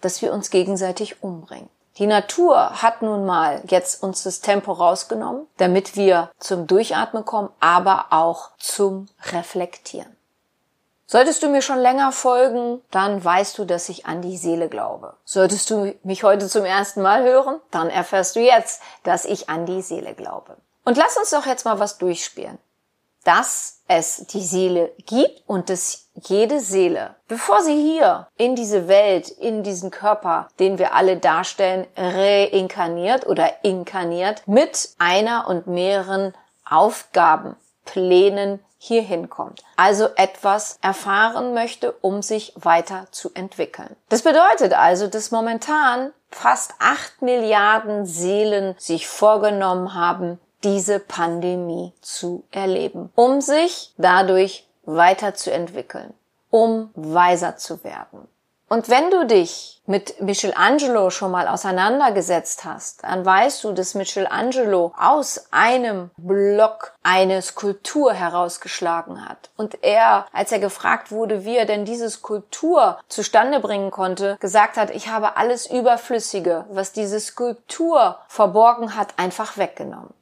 dass 0.00 0.22
wir 0.22 0.32
uns 0.32 0.50
gegenseitig 0.50 1.22
umbringen. 1.22 1.70
Die 1.98 2.08
Natur 2.08 2.82
hat 2.82 3.02
nun 3.02 3.24
mal 3.24 3.62
jetzt 3.68 4.02
uns 4.02 4.24
das 4.24 4.40
Tempo 4.40 4.72
rausgenommen, 4.72 5.46
damit 5.58 5.94
wir 5.94 6.32
zum 6.40 6.66
Durchatmen 6.66 7.24
kommen, 7.24 7.50
aber 7.60 8.06
auch 8.10 8.50
zum 8.58 9.06
Reflektieren. 9.32 10.16
Solltest 11.08 11.42
du 11.44 11.48
mir 11.48 11.62
schon 11.62 11.78
länger 11.78 12.10
folgen, 12.10 12.82
dann 12.90 13.24
weißt 13.24 13.58
du, 13.58 13.64
dass 13.64 13.88
ich 13.88 14.06
an 14.06 14.22
die 14.22 14.36
Seele 14.36 14.68
glaube. 14.68 15.14
Solltest 15.24 15.70
du 15.70 15.94
mich 16.02 16.24
heute 16.24 16.48
zum 16.48 16.64
ersten 16.64 17.00
Mal 17.00 17.22
hören, 17.22 17.60
dann 17.70 17.90
erfährst 17.90 18.34
du 18.34 18.40
jetzt, 18.40 18.82
dass 19.04 19.24
ich 19.24 19.48
an 19.48 19.66
die 19.66 19.82
Seele 19.82 20.14
glaube. 20.14 20.56
Und 20.84 20.96
lass 20.96 21.16
uns 21.16 21.30
doch 21.30 21.46
jetzt 21.46 21.64
mal 21.64 21.78
was 21.78 21.98
durchspielen. 21.98 22.58
Dass 23.22 23.82
es 23.86 24.26
die 24.26 24.42
Seele 24.42 24.92
gibt 25.06 25.42
und 25.48 25.70
dass 25.70 26.06
jede 26.14 26.60
Seele, 26.60 27.14
bevor 27.28 27.62
sie 27.62 27.80
hier 27.80 28.26
in 28.36 28.56
diese 28.56 28.88
Welt, 28.88 29.28
in 29.28 29.62
diesen 29.62 29.92
Körper, 29.92 30.48
den 30.58 30.78
wir 30.78 30.94
alle 30.94 31.18
darstellen, 31.18 31.86
reinkarniert 31.96 33.26
oder 33.26 33.64
inkarniert, 33.64 34.42
mit 34.46 34.90
einer 34.98 35.46
und 35.48 35.68
mehreren 35.68 36.34
Aufgaben, 36.68 37.56
Plänen 37.84 38.60
hierhin 38.78 39.28
kommt. 39.28 39.62
Also 39.76 40.08
etwas 40.16 40.78
erfahren 40.82 41.54
möchte, 41.54 41.92
um 41.92 42.22
sich 42.22 42.52
weiter 42.56 43.06
zu 43.10 43.30
entwickeln. 43.34 43.96
Das 44.08 44.22
bedeutet 44.22 44.72
also, 44.74 45.06
dass 45.06 45.30
momentan 45.30 46.12
fast 46.30 46.74
acht 46.78 47.22
Milliarden 47.22 48.06
Seelen 48.06 48.74
sich 48.78 49.08
vorgenommen 49.08 49.94
haben, 49.94 50.38
diese 50.64 50.98
Pandemie 50.98 51.92
zu 52.00 52.44
erleben, 52.50 53.10
um 53.14 53.40
sich 53.40 53.94
dadurch 53.98 54.66
weiterzuentwickeln, 54.84 56.14
um 56.50 56.90
weiser 56.94 57.56
zu 57.56 57.82
werden. 57.84 58.28
Und 58.68 58.88
wenn 58.88 59.10
du 59.10 59.26
dich 59.26 59.80
mit 59.86 60.20
Michelangelo 60.20 61.10
schon 61.10 61.30
mal 61.30 61.46
auseinandergesetzt 61.46 62.64
hast, 62.64 63.04
dann 63.04 63.24
weißt 63.24 63.62
du, 63.62 63.72
dass 63.72 63.94
Michelangelo 63.94 64.92
aus 64.98 65.46
einem 65.52 66.10
Block 66.16 66.92
eine 67.04 67.40
Skulptur 67.42 68.12
herausgeschlagen 68.12 69.28
hat. 69.28 69.50
Und 69.56 69.84
er, 69.84 70.26
als 70.32 70.50
er 70.50 70.58
gefragt 70.58 71.12
wurde, 71.12 71.44
wie 71.44 71.56
er 71.56 71.66
denn 71.66 71.84
diese 71.84 72.10
Skulptur 72.10 72.98
zustande 73.06 73.60
bringen 73.60 73.92
konnte, 73.92 74.36
gesagt 74.40 74.76
hat, 74.76 74.90
ich 74.90 75.08
habe 75.08 75.36
alles 75.36 75.70
Überflüssige, 75.70 76.64
was 76.68 76.90
diese 76.90 77.20
Skulptur 77.20 78.18
verborgen 78.26 78.96
hat, 78.96 79.14
einfach 79.16 79.56
weggenommen. 79.56 80.12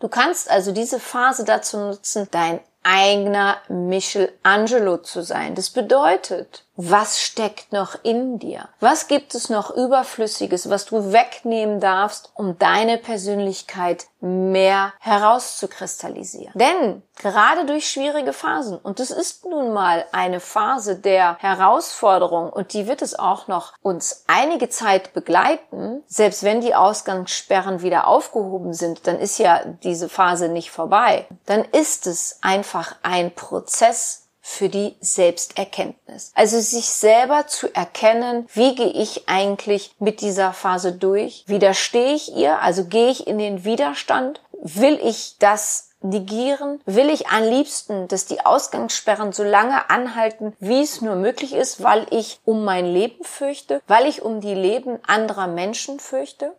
Du 0.00 0.08
kannst 0.08 0.50
also 0.50 0.72
diese 0.72 0.98
Phase 0.98 1.44
dazu 1.44 1.76
nutzen, 1.76 2.26
dein 2.30 2.60
eigener 2.82 3.58
Michelangelo 3.68 4.96
zu 4.96 5.22
sein. 5.22 5.54
Das 5.54 5.68
bedeutet, 5.68 6.64
was 6.82 7.20
steckt 7.20 7.72
noch 7.72 7.96
in 8.02 8.38
dir? 8.38 8.68
Was 8.80 9.08
gibt 9.08 9.34
es 9.34 9.50
noch 9.50 9.70
Überflüssiges, 9.70 10.70
was 10.70 10.86
du 10.86 11.12
wegnehmen 11.12 11.80
darfst, 11.80 12.30
um 12.34 12.58
deine 12.58 12.96
Persönlichkeit 12.96 14.06
mehr 14.20 14.92
herauszukristallisieren? 15.00 16.52
Denn 16.54 17.02
gerade 17.16 17.66
durch 17.66 17.88
schwierige 17.90 18.32
Phasen, 18.32 18.78
und 18.78 19.00
es 19.00 19.10
ist 19.10 19.44
nun 19.44 19.72
mal 19.72 20.04
eine 20.12 20.40
Phase 20.40 20.96
der 20.96 21.36
Herausforderung 21.38 22.50
und 22.50 22.72
die 22.72 22.86
wird 22.86 23.02
es 23.02 23.18
auch 23.18 23.46
noch 23.46 23.74
uns 23.82 24.24
einige 24.26 24.68
Zeit 24.68 25.12
begleiten, 25.12 26.02
selbst 26.06 26.42
wenn 26.42 26.60
die 26.60 26.74
Ausgangssperren 26.74 27.82
wieder 27.82 28.06
aufgehoben 28.06 28.72
sind, 28.72 29.06
dann 29.06 29.18
ist 29.18 29.38
ja 29.38 29.64
diese 29.82 30.08
Phase 30.08 30.48
nicht 30.48 30.70
vorbei. 30.70 31.26
Dann 31.46 31.64
ist 31.64 32.06
es 32.06 32.38
einfach 32.42 32.96
ein 33.02 33.34
Prozess, 33.34 34.19
für 34.50 34.68
die 34.68 34.96
Selbsterkenntnis. 35.00 36.32
Also 36.34 36.58
sich 36.60 36.86
selber 36.86 37.46
zu 37.46 37.72
erkennen, 37.72 38.48
wie 38.52 38.74
gehe 38.74 38.92
ich 38.92 39.28
eigentlich 39.28 39.94
mit 40.00 40.20
dieser 40.20 40.52
Phase 40.52 40.92
durch? 40.92 41.44
Widerstehe 41.46 42.14
ich 42.14 42.34
ihr? 42.34 42.60
Also 42.60 42.84
gehe 42.84 43.10
ich 43.10 43.28
in 43.28 43.38
den 43.38 43.64
Widerstand? 43.64 44.40
Will 44.60 44.98
ich 45.02 45.36
das 45.38 45.90
negieren? 46.02 46.80
Will 46.84 47.10
ich 47.10 47.28
am 47.28 47.44
liebsten, 47.44 48.08
dass 48.08 48.26
die 48.26 48.44
Ausgangssperren 48.44 49.32
so 49.32 49.44
lange 49.44 49.88
anhalten, 49.88 50.54
wie 50.58 50.82
es 50.82 51.00
nur 51.00 51.14
möglich 51.14 51.52
ist, 51.52 51.82
weil 51.82 52.06
ich 52.10 52.40
um 52.44 52.64
mein 52.64 52.86
Leben 52.86 53.22
fürchte, 53.22 53.80
weil 53.86 54.06
ich 54.06 54.22
um 54.22 54.40
die 54.40 54.54
Leben 54.54 54.98
anderer 55.06 55.46
Menschen 55.46 56.00
fürchte? 56.00 56.52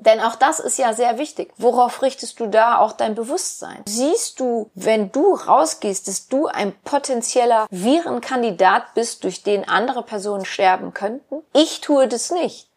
Denn 0.00 0.20
auch 0.20 0.34
das 0.34 0.60
ist 0.60 0.78
ja 0.78 0.94
sehr 0.94 1.18
wichtig. 1.18 1.52
Worauf 1.58 2.02
richtest 2.02 2.40
du 2.40 2.46
da 2.46 2.78
auch 2.78 2.92
dein 2.92 3.14
Bewusstsein? 3.14 3.82
Siehst 3.86 4.40
du, 4.40 4.70
wenn 4.74 5.12
du 5.12 5.34
rausgehst, 5.34 6.08
dass 6.08 6.28
du 6.28 6.46
ein 6.46 6.72
potenzieller 6.84 7.66
Virenkandidat 7.70 8.94
bist, 8.94 9.24
durch 9.24 9.42
den 9.42 9.68
andere 9.68 10.02
Personen 10.02 10.44
sterben 10.44 10.94
könnten? 10.94 11.42
Ich 11.52 11.80
tue 11.80 12.08
das 12.08 12.30
nicht. 12.30 12.68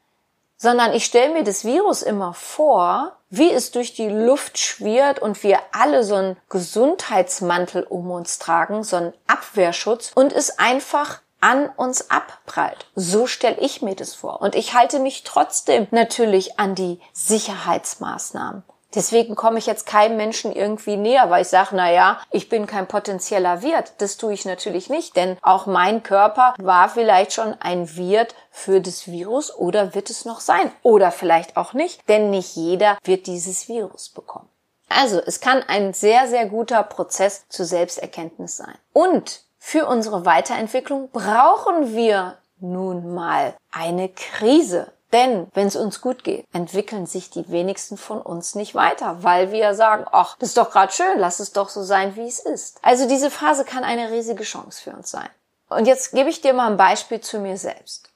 Sondern 0.58 0.94
ich 0.94 1.06
stelle 1.06 1.34
mir 1.34 1.44
das 1.44 1.66
Virus 1.66 2.02
immer 2.02 2.34
vor, 2.34 3.18
wie 3.30 3.52
es 3.52 3.72
durch 3.72 3.94
die 3.94 4.10
Luft 4.10 4.60
schwirrt 4.60 5.20
und 5.20 5.42
wir 5.44 5.60
alle 5.72 6.04
so 6.04 6.16
einen 6.16 6.38
Gesundheitsmantel 6.50 7.84
um 7.84 8.12
uns 8.12 8.38
tragen, 8.38 8.84
so 8.84 8.96
einen 8.98 9.14
Abwehrschutz 9.28 10.12
und 10.14 10.32
es 10.32 10.60
einfach 10.60 11.22
an 11.44 11.68
uns 11.76 12.10
abprallt. 12.10 12.88
So 12.96 13.28
stelle 13.28 13.60
ich 13.60 13.82
mir 13.82 13.96
das 13.96 14.16
vor. 14.16 14.42
Und 14.42 14.56
ich 14.56 14.74
halte 14.74 15.00
mich 15.00 15.24
trotzdem 15.24 15.88
natürlich 15.92 16.58
an 16.58 16.74
die 16.74 17.02
Sicherheitsmaßnahmen. 17.12 18.64
Deswegen 18.96 19.36
komme 19.36 19.60
ich 19.60 19.66
jetzt 19.66 19.86
keinem 19.86 20.16
Menschen 20.16 20.54
irgendwie 20.54 20.96
näher, 20.96 21.30
weil 21.30 21.42
ich 21.42 21.50
sage, 21.50 21.70
na 21.74 21.92
ja, 21.92 22.20
ich 22.32 22.48
bin 22.48 22.66
kein 22.66 22.88
potenzieller 22.88 23.62
Wirt. 23.62 23.94
Das 23.98 24.16
tue 24.16 24.34
ich 24.34 24.46
natürlich 24.46 24.90
nicht, 24.90 25.18
denn 25.18 25.38
auch 25.42 25.66
mein 25.66 26.02
Körper 26.02 26.54
war 26.60 26.88
vielleicht 26.88 27.34
schon 27.34 27.56
ein 27.60 27.98
Wirt 27.98 28.36
für 28.50 28.80
das 28.80 29.08
Virus 29.08 29.54
oder 29.54 29.96
wird 29.96 30.10
es 30.10 30.24
noch 30.24 30.40
sein 30.40 30.72
oder 30.82 31.12
vielleicht 31.12 31.58
auch 31.58 31.74
nicht, 31.74 32.08
denn 32.08 32.30
nicht 32.30 32.56
jeder 32.56 32.98
wird 33.04 33.28
dieses 33.28 33.68
Virus 33.68 34.10
bekommen. 34.10 34.48
Also, 34.88 35.20
es 35.20 35.42
kann 35.42 35.64
ein 35.64 35.94
sehr, 35.94 36.28
sehr 36.28 36.46
guter 36.46 36.84
Prozess 36.84 37.46
zur 37.50 37.66
Selbsterkenntnis 37.66 38.58
sein. 38.58 38.78
Und 38.94 39.42
für 39.66 39.88
unsere 39.88 40.26
Weiterentwicklung 40.26 41.10
brauchen 41.10 41.96
wir 41.96 42.38
nun 42.60 43.14
mal 43.14 43.56
eine 43.72 44.10
Krise. 44.10 44.92
Denn 45.14 45.48
wenn 45.54 45.68
es 45.68 45.78
uns 45.78 46.02
gut 46.02 46.26
geht, 46.26 46.46
entwickeln 46.52 47.06
sich 47.06 47.30
die 47.30 47.50
wenigsten 47.50 47.96
von 47.96 48.22
uns 48.22 48.56
nicht 48.56 48.76
weiter, 48.76 49.24
weil 49.24 49.54
wir 49.54 49.74
sagen, 49.74 50.06
ach, 50.12 50.36
das 50.38 50.50
ist 50.50 50.58
doch 50.58 50.70
gerade 50.70 50.92
schön, 50.92 51.18
lass 51.18 51.40
es 51.40 51.54
doch 51.54 51.70
so 51.70 51.82
sein, 51.82 52.18
wie 52.18 52.28
es 52.28 52.40
ist. 52.40 52.78
Also 52.82 53.08
diese 53.08 53.32
Phase 53.32 53.64
kann 53.64 53.86
eine 53.86 54.12
riesige 54.12 54.44
Chance 54.44 54.82
für 54.82 54.92
uns 54.92 55.10
sein. 55.10 55.30
Und 55.70 55.88
jetzt 55.88 56.12
gebe 56.12 56.30
ich 56.30 56.42
dir 56.42 56.54
mal 56.54 56.70
ein 56.70 56.78
Beispiel 56.78 57.22
zu 57.22 57.40
mir 57.40 57.58
selbst. 57.58 58.13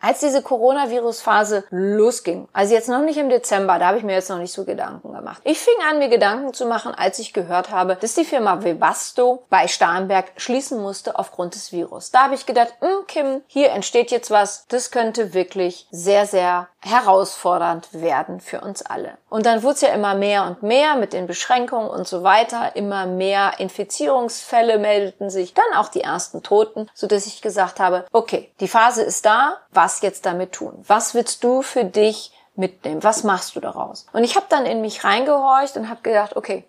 Als 0.00 0.20
diese 0.20 0.42
Coronavirus-Phase 0.42 1.64
losging, 1.70 2.46
also 2.52 2.72
jetzt 2.72 2.88
noch 2.88 3.02
nicht 3.02 3.18
im 3.18 3.28
Dezember, 3.28 3.80
da 3.80 3.88
habe 3.88 3.98
ich 3.98 4.04
mir 4.04 4.12
jetzt 4.12 4.30
noch 4.30 4.38
nicht 4.38 4.52
so 4.52 4.64
Gedanken 4.64 5.12
gemacht. 5.12 5.42
Ich 5.44 5.58
fing 5.58 5.74
an, 5.90 5.98
mir 5.98 6.08
Gedanken 6.08 6.54
zu 6.54 6.66
machen, 6.66 6.94
als 6.94 7.18
ich 7.18 7.32
gehört 7.32 7.70
habe, 7.70 7.96
dass 7.96 8.14
die 8.14 8.24
Firma 8.24 8.62
Webasto 8.62 9.44
bei 9.50 9.66
Starnberg 9.66 10.26
schließen 10.36 10.80
musste 10.80 11.18
aufgrund 11.18 11.56
des 11.56 11.72
Virus. 11.72 12.12
Da 12.12 12.24
habe 12.24 12.36
ich 12.36 12.46
gedacht, 12.46 12.74
hm, 12.78 13.06
Kim, 13.08 13.42
hier 13.48 13.70
entsteht 13.72 14.12
jetzt 14.12 14.30
was, 14.30 14.66
das 14.68 14.92
könnte 14.92 15.34
wirklich 15.34 15.88
sehr, 15.90 16.26
sehr 16.26 16.68
herausfordernd 16.80 17.88
werden 17.92 18.40
für 18.40 18.60
uns 18.60 18.82
alle. 18.82 19.18
Und 19.28 19.46
dann 19.46 19.62
wurde 19.62 19.74
es 19.74 19.80
ja 19.80 19.88
immer 19.88 20.14
mehr 20.14 20.44
und 20.44 20.62
mehr 20.62 20.96
mit 20.96 21.12
den 21.12 21.26
Beschränkungen 21.26 21.90
und 21.90 22.06
so 22.06 22.22
weiter. 22.22 22.76
Immer 22.76 23.06
mehr 23.06 23.58
Infizierungsfälle 23.58 24.78
meldeten 24.78 25.28
sich, 25.28 25.54
dann 25.54 25.76
auch 25.76 25.88
die 25.88 26.02
ersten 26.02 26.42
Toten, 26.42 26.88
so 26.94 27.06
dass 27.06 27.26
ich 27.26 27.42
gesagt 27.42 27.80
habe, 27.80 28.06
okay, 28.12 28.52
die 28.60 28.68
Phase 28.68 29.02
ist 29.02 29.26
da, 29.26 29.58
was 29.70 30.02
jetzt 30.02 30.24
damit 30.24 30.52
tun? 30.52 30.84
Was 30.86 31.14
willst 31.14 31.42
du 31.42 31.62
für 31.62 31.84
dich 31.84 32.32
mitnehmen? 32.54 33.02
Was 33.02 33.24
machst 33.24 33.56
du 33.56 33.60
daraus? 33.60 34.06
Und 34.12 34.22
ich 34.22 34.36
habe 34.36 34.46
dann 34.48 34.66
in 34.66 34.80
mich 34.80 35.04
reingehorcht 35.04 35.76
und 35.76 35.88
habe 35.88 36.02
gedacht, 36.02 36.36
okay, 36.36 36.64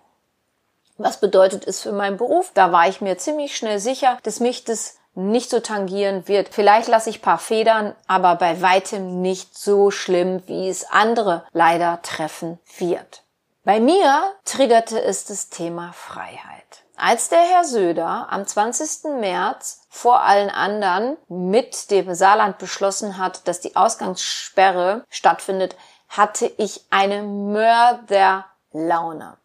was 0.98 1.20
bedeutet 1.20 1.66
es 1.66 1.82
für 1.82 1.94
meinen 1.94 2.18
Beruf? 2.18 2.52
Da 2.54 2.72
war 2.72 2.88
ich 2.88 3.00
mir 3.00 3.18
ziemlich 3.18 3.56
schnell 3.56 3.80
sicher, 3.80 4.18
dass 4.24 4.40
mich 4.40 4.66
das 4.66 4.99
nicht 5.20 5.50
so 5.50 5.60
tangieren 5.60 6.28
wird. 6.28 6.50
Vielleicht 6.50 6.88
lasse 6.88 7.10
ich 7.10 7.22
paar 7.22 7.40
Federn, 7.40 7.96
aber 8.08 8.36
bei 8.36 8.62
weitem 8.62 9.22
nicht 9.22 9.58
so 9.58 9.92
schlimm, 9.92 10.44
wie 10.48 10.70
es 10.70 10.90
andere 10.90 11.44
leider 11.52 12.02
treffen 12.02 12.60
wird. 12.78 13.24
Bei 13.64 13.80
mir 13.80 14.34
triggerte 14.46 15.02
es 15.02 15.26
das 15.26 15.50
Thema 15.50 15.92
Freiheit. 15.94 16.84
Als 16.96 17.30
der 17.30 17.40
Herr 17.40 17.64
Söder 17.64 18.28
am 18.30 18.46
20. 18.46 19.20
März 19.20 19.86
vor 19.90 20.22
allen 20.22 20.50
anderen 20.50 21.16
mit 21.28 21.92
dem 21.92 22.14
Saarland 22.14 22.58
beschlossen 22.58 23.18
hat, 23.18 23.48
dass 23.48 23.62
die 23.62 23.78
Ausgangssperre 23.78 25.06
stattfindet, 25.10 25.78
hatte 26.10 26.52
ich 26.58 26.86
eine 26.90 27.24
Mörderlaune. 27.24 29.38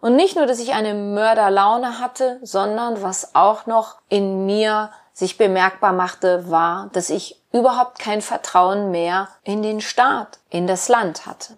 Und 0.00 0.16
nicht 0.16 0.36
nur, 0.36 0.46
dass 0.46 0.60
ich 0.60 0.72
eine 0.72 0.94
Mörderlaune 0.94 1.98
hatte, 1.98 2.38
sondern 2.42 3.02
was 3.02 3.34
auch 3.34 3.66
noch 3.66 3.96
in 4.08 4.46
mir 4.46 4.90
sich 5.12 5.38
bemerkbar 5.38 5.92
machte, 5.92 6.50
war, 6.50 6.90
dass 6.92 7.10
ich 7.10 7.40
überhaupt 7.52 7.98
kein 7.98 8.22
Vertrauen 8.22 8.90
mehr 8.90 9.28
in 9.44 9.62
den 9.62 9.80
Staat, 9.80 10.38
in 10.48 10.66
das 10.66 10.88
Land 10.88 11.26
hatte. 11.26 11.56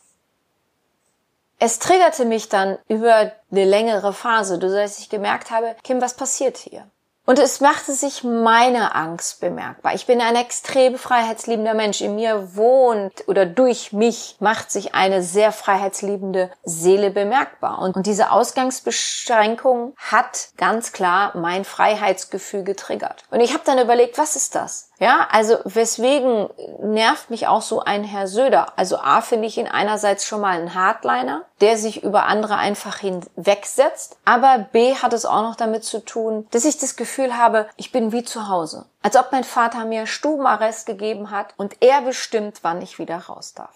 Es 1.59 1.79
triggerte 1.79 2.25
mich 2.25 2.49
dann 2.49 2.79
über 2.89 3.33
eine 3.51 3.65
längere 3.65 4.13
Phase, 4.13 4.59
du 4.59 4.69
dass 4.69 4.99
ich 4.99 5.11
gemerkt 5.11 5.51
habe, 5.51 5.77
Kim, 5.85 6.01
was 6.01 6.15
passiert 6.15 6.57
hier? 6.57 6.87
Und 7.25 7.39
es 7.39 7.61
machte 7.61 7.93
sich 7.93 8.25
meine 8.25 8.97
Angst 8.97 9.41
bemerkbar. 9.41 9.95
Ich 9.95 10.07
bin 10.07 10.21
ein 10.21 10.35
extrem 10.35 10.97
freiheitsliebender 10.99 11.75
Mensch. 11.75 12.01
In 12.01 12.17
mir 12.17 12.57
wohnt 12.57 13.29
oder 13.29 13.47
durch 13.47 13.93
mich 13.93 14.37
macht 14.41 14.73
sich 14.73 14.95
eine 14.95 15.23
sehr 15.23 15.53
freiheitsliebende 15.53 16.51
Seele 16.65 17.11
bemerkbar. 17.11 17.79
Und, 17.79 17.97
und 17.97 18.07
diese 18.07 18.33
Ausgangsbeschränkung 18.33 19.95
hat 19.99 20.49
ganz 20.57 20.93
klar 20.93 21.37
mein 21.37 21.65
Freiheitsgefühl 21.65 22.65
getriggert. 22.65 23.25
Und 23.31 23.41
ich 23.41 23.53
habe 23.53 23.63
dann 23.65 23.79
überlegt, 23.79 24.19
was 24.19 24.35
ist 24.35 24.57
das? 24.57 24.91
Ja, 25.03 25.27
also 25.33 25.59
weswegen 25.65 26.49
nervt 26.79 27.29
mich 27.29 27.49
auch 27.49 27.63
so 27.63 27.81
ein 27.81 28.05
Herr 28.05 28.29
Söder? 28.29 28.73
Also 28.77 28.99
A 28.99 29.21
finde 29.21 29.49
ich 29.49 29.59
ihn 29.59 29.67
einerseits 29.67 30.25
schon 30.25 30.41
mal 30.41 30.57
ein 30.57 30.77
Hardliner, 30.77 31.45
der 31.61 31.77
sich 31.77 32.05
über 32.05 32.27
andere 32.27 32.55
einfach 32.55 32.99
hinwegsetzt, 32.99 34.17
aber 34.25 34.59
B 34.71 34.95
hat 34.95 35.13
es 35.13 35.25
auch 35.25 35.43
noch 35.43 35.57
damit 35.57 35.83
zu 35.83 36.05
tun, 36.05 36.47
dass 36.53 36.65
ich 36.65 36.79
das 36.79 36.95
Gefühl 36.95 37.37
habe, 37.37 37.69
ich 37.75 37.91
bin 37.91 38.13
wie 38.13 38.23
zu 38.23 38.47
Hause. 38.47 38.87
Als 39.03 39.17
ob 39.17 39.33
mein 39.33 39.43
Vater 39.43 39.87
mir 39.87 40.07
Stubenarrest 40.07 40.87
gegeben 40.87 41.33
hat 41.33 41.53
und 41.57 41.79
er 41.81 42.03
bestimmt, 42.03 42.61
wann 42.63 42.81
ich 42.81 43.01
wieder 43.01 43.17
raus 43.17 43.55
darf. 43.55 43.75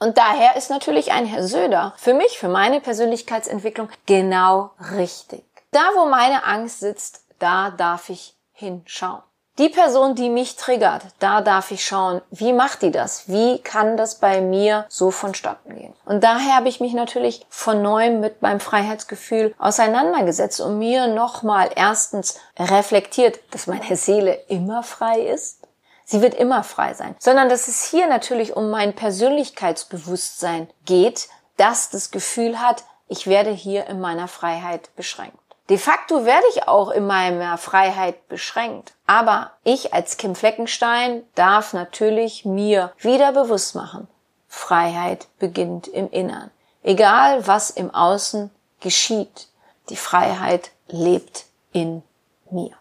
Und 0.00 0.16
daher 0.16 0.56
ist 0.56 0.70
natürlich 0.70 1.12
ein 1.12 1.26
Herr 1.26 1.42
Söder 1.42 1.92
für 1.98 2.14
mich, 2.14 2.38
für 2.38 2.48
meine 2.48 2.80
Persönlichkeitsentwicklung 2.80 3.90
genau 4.06 4.70
richtig. 4.96 5.44
Da, 5.70 5.82
wo 5.96 6.06
meine 6.06 6.44
Angst 6.44 6.80
sitzt, 6.80 7.26
da 7.38 7.72
darf 7.72 8.08
ich 8.08 8.34
hinschauen. 8.54 9.20
Die 9.56 9.68
Person, 9.68 10.16
die 10.16 10.30
mich 10.30 10.56
triggert, 10.56 11.02
da 11.20 11.40
darf 11.40 11.70
ich 11.70 11.84
schauen, 11.84 12.20
wie 12.32 12.52
macht 12.52 12.82
die 12.82 12.90
das? 12.90 13.28
Wie 13.28 13.60
kann 13.60 13.96
das 13.96 14.16
bei 14.16 14.40
mir 14.40 14.84
so 14.88 15.12
vonstatten 15.12 15.76
gehen? 15.76 15.94
Und 16.04 16.24
daher 16.24 16.56
habe 16.56 16.68
ich 16.68 16.80
mich 16.80 16.92
natürlich 16.92 17.46
von 17.50 17.80
neuem 17.80 18.18
mit 18.18 18.42
meinem 18.42 18.58
Freiheitsgefühl 18.58 19.54
auseinandergesetzt 19.58 20.60
und 20.60 20.80
mir 20.80 21.06
nochmal 21.06 21.70
erstens 21.76 22.40
reflektiert, 22.58 23.38
dass 23.52 23.68
meine 23.68 23.94
Seele 23.94 24.34
immer 24.48 24.82
frei 24.82 25.20
ist. 25.20 25.60
Sie 26.04 26.20
wird 26.20 26.34
immer 26.34 26.64
frei 26.64 26.94
sein, 26.94 27.14
sondern 27.20 27.48
dass 27.48 27.68
es 27.68 27.84
hier 27.84 28.08
natürlich 28.08 28.56
um 28.56 28.70
mein 28.70 28.92
Persönlichkeitsbewusstsein 28.92 30.68
geht, 30.84 31.28
das 31.56 31.90
das 31.90 32.10
Gefühl 32.10 32.58
hat, 32.58 32.82
ich 33.06 33.28
werde 33.28 33.50
hier 33.50 33.86
in 33.86 34.00
meiner 34.00 34.26
Freiheit 34.26 34.90
beschränkt. 34.96 35.38
De 35.70 35.78
facto 35.78 36.26
werde 36.26 36.46
ich 36.50 36.68
auch 36.68 36.90
in 36.90 37.06
meiner 37.06 37.56
Freiheit 37.56 38.28
beschränkt. 38.28 38.92
Aber 39.06 39.52
ich 39.64 39.94
als 39.94 40.18
Kim 40.18 40.34
Fleckenstein 40.34 41.22
darf 41.34 41.72
natürlich 41.72 42.44
mir 42.44 42.92
wieder 42.98 43.32
bewusst 43.32 43.74
machen, 43.74 44.06
Freiheit 44.48 45.26
beginnt 45.38 45.88
im 45.88 46.10
Innern. 46.10 46.50
Egal 46.82 47.46
was 47.46 47.70
im 47.70 47.94
Außen 47.94 48.50
geschieht, 48.80 49.48
die 49.88 49.96
Freiheit 49.96 50.70
lebt 50.88 51.46
in 51.72 52.02
mir. 52.50 52.72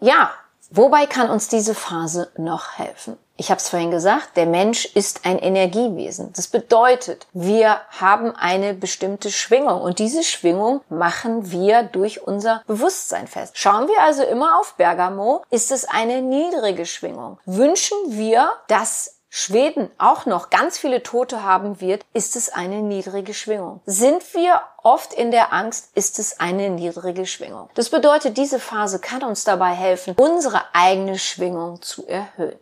Ja, 0.00 0.30
wobei 0.70 1.06
kann 1.06 1.28
uns 1.28 1.48
diese 1.48 1.74
Phase 1.74 2.32
noch 2.36 2.78
helfen? 2.78 3.18
Ich 3.40 3.50
habe 3.50 3.58
es 3.58 3.70
vorhin 3.70 3.90
gesagt, 3.90 4.36
der 4.36 4.44
Mensch 4.44 4.84
ist 4.84 5.24
ein 5.24 5.38
Energiewesen. 5.38 6.30
Das 6.36 6.46
bedeutet, 6.46 7.26
wir 7.32 7.80
haben 7.98 8.36
eine 8.36 8.74
bestimmte 8.74 9.30
Schwingung 9.30 9.80
und 9.80 9.98
diese 9.98 10.22
Schwingung 10.22 10.82
machen 10.90 11.50
wir 11.50 11.84
durch 11.84 12.22
unser 12.22 12.62
Bewusstsein 12.66 13.26
fest. 13.26 13.56
Schauen 13.56 13.88
wir 13.88 14.02
also 14.02 14.24
immer 14.24 14.60
auf 14.60 14.74
Bergamo, 14.74 15.42
ist 15.48 15.72
es 15.72 15.86
eine 15.86 16.20
niedrige 16.20 16.84
Schwingung. 16.84 17.38
Wünschen 17.46 17.96
wir, 18.08 18.50
dass 18.68 19.16
Schweden 19.30 19.90
auch 19.96 20.26
noch 20.26 20.50
ganz 20.50 20.76
viele 20.76 21.02
Tote 21.02 21.42
haben 21.42 21.80
wird, 21.80 22.04
ist 22.12 22.36
es 22.36 22.50
eine 22.50 22.82
niedrige 22.82 23.32
Schwingung. 23.32 23.80
Sind 23.86 24.34
wir 24.34 24.60
oft 24.82 25.14
in 25.14 25.30
der 25.30 25.54
Angst, 25.54 25.92
ist 25.94 26.18
es 26.18 26.40
eine 26.40 26.68
niedrige 26.68 27.24
Schwingung. 27.24 27.70
Das 27.74 27.88
bedeutet, 27.88 28.36
diese 28.36 28.60
Phase 28.60 28.98
kann 28.98 29.22
uns 29.22 29.44
dabei 29.44 29.72
helfen, 29.72 30.14
unsere 30.18 30.60
eigene 30.74 31.18
Schwingung 31.18 31.80
zu 31.80 32.06
erhöhen. 32.06 32.58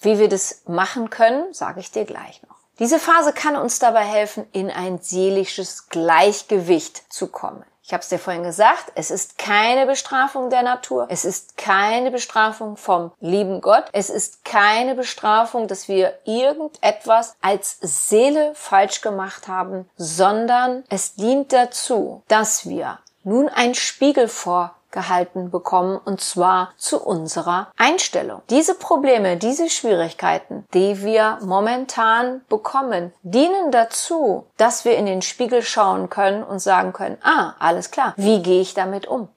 Wie 0.00 0.18
wir 0.18 0.28
das 0.28 0.62
machen 0.66 1.10
können, 1.10 1.52
sage 1.52 1.80
ich 1.80 1.90
dir 1.90 2.04
gleich 2.04 2.42
noch. 2.48 2.56
Diese 2.78 2.98
Phase 2.98 3.34
kann 3.34 3.56
uns 3.56 3.78
dabei 3.78 4.04
helfen, 4.04 4.46
in 4.52 4.70
ein 4.70 4.98
seelisches 5.00 5.88
Gleichgewicht 5.88 7.12
zu 7.12 7.26
kommen. 7.26 7.62
Ich 7.82 7.92
habe 7.92 8.02
es 8.02 8.08
dir 8.08 8.20
vorhin 8.20 8.44
gesagt, 8.44 8.92
es 8.94 9.10
ist 9.10 9.36
keine 9.36 9.84
Bestrafung 9.84 10.48
der 10.48 10.62
Natur, 10.62 11.08
es 11.10 11.24
ist 11.24 11.56
keine 11.56 12.12
Bestrafung 12.12 12.76
vom 12.76 13.10
lieben 13.20 13.60
Gott, 13.60 13.86
es 13.92 14.10
ist 14.10 14.44
keine 14.44 14.94
Bestrafung, 14.94 15.66
dass 15.66 15.88
wir 15.88 16.16
irgendetwas 16.24 17.34
als 17.42 17.78
Seele 17.80 18.52
falsch 18.54 19.00
gemacht 19.00 19.48
haben, 19.48 19.90
sondern 19.96 20.84
es 20.88 21.16
dient 21.16 21.52
dazu, 21.52 22.22
dass 22.28 22.68
wir 22.68 23.00
nun 23.24 23.48
ein 23.48 23.74
Spiegel 23.74 24.28
vor 24.28 24.76
gehalten 24.90 25.50
bekommen 25.50 25.98
und 26.04 26.20
zwar 26.20 26.72
zu 26.76 27.00
unserer 27.02 27.70
Einstellung. 27.76 28.42
Diese 28.50 28.74
Probleme, 28.74 29.36
diese 29.36 29.68
Schwierigkeiten, 29.70 30.66
die 30.74 31.02
wir 31.02 31.38
momentan 31.42 32.42
bekommen, 32.48 33.12
dienen 33.22 33.70
dazu, 33.70 34.46
dass 34.56 34.84
wir 34.84 34.96
in 34.96 35.06
den 35.06 35.22
Spiegel 35.22 35.62
schauen 35.62 36.10
können 36.10 36.42
und 36.42 36.58
sagen 36.58 36.92
können, 36.92 37.18
ah, 37.22 37.54
alles 37.58 37.90
klar, 37.90 38.14
wie 38.16 38.42
gehe 38.42 38.60
ich 38.60 38.74
damit 38.74 39.06
um? 39.06 39.28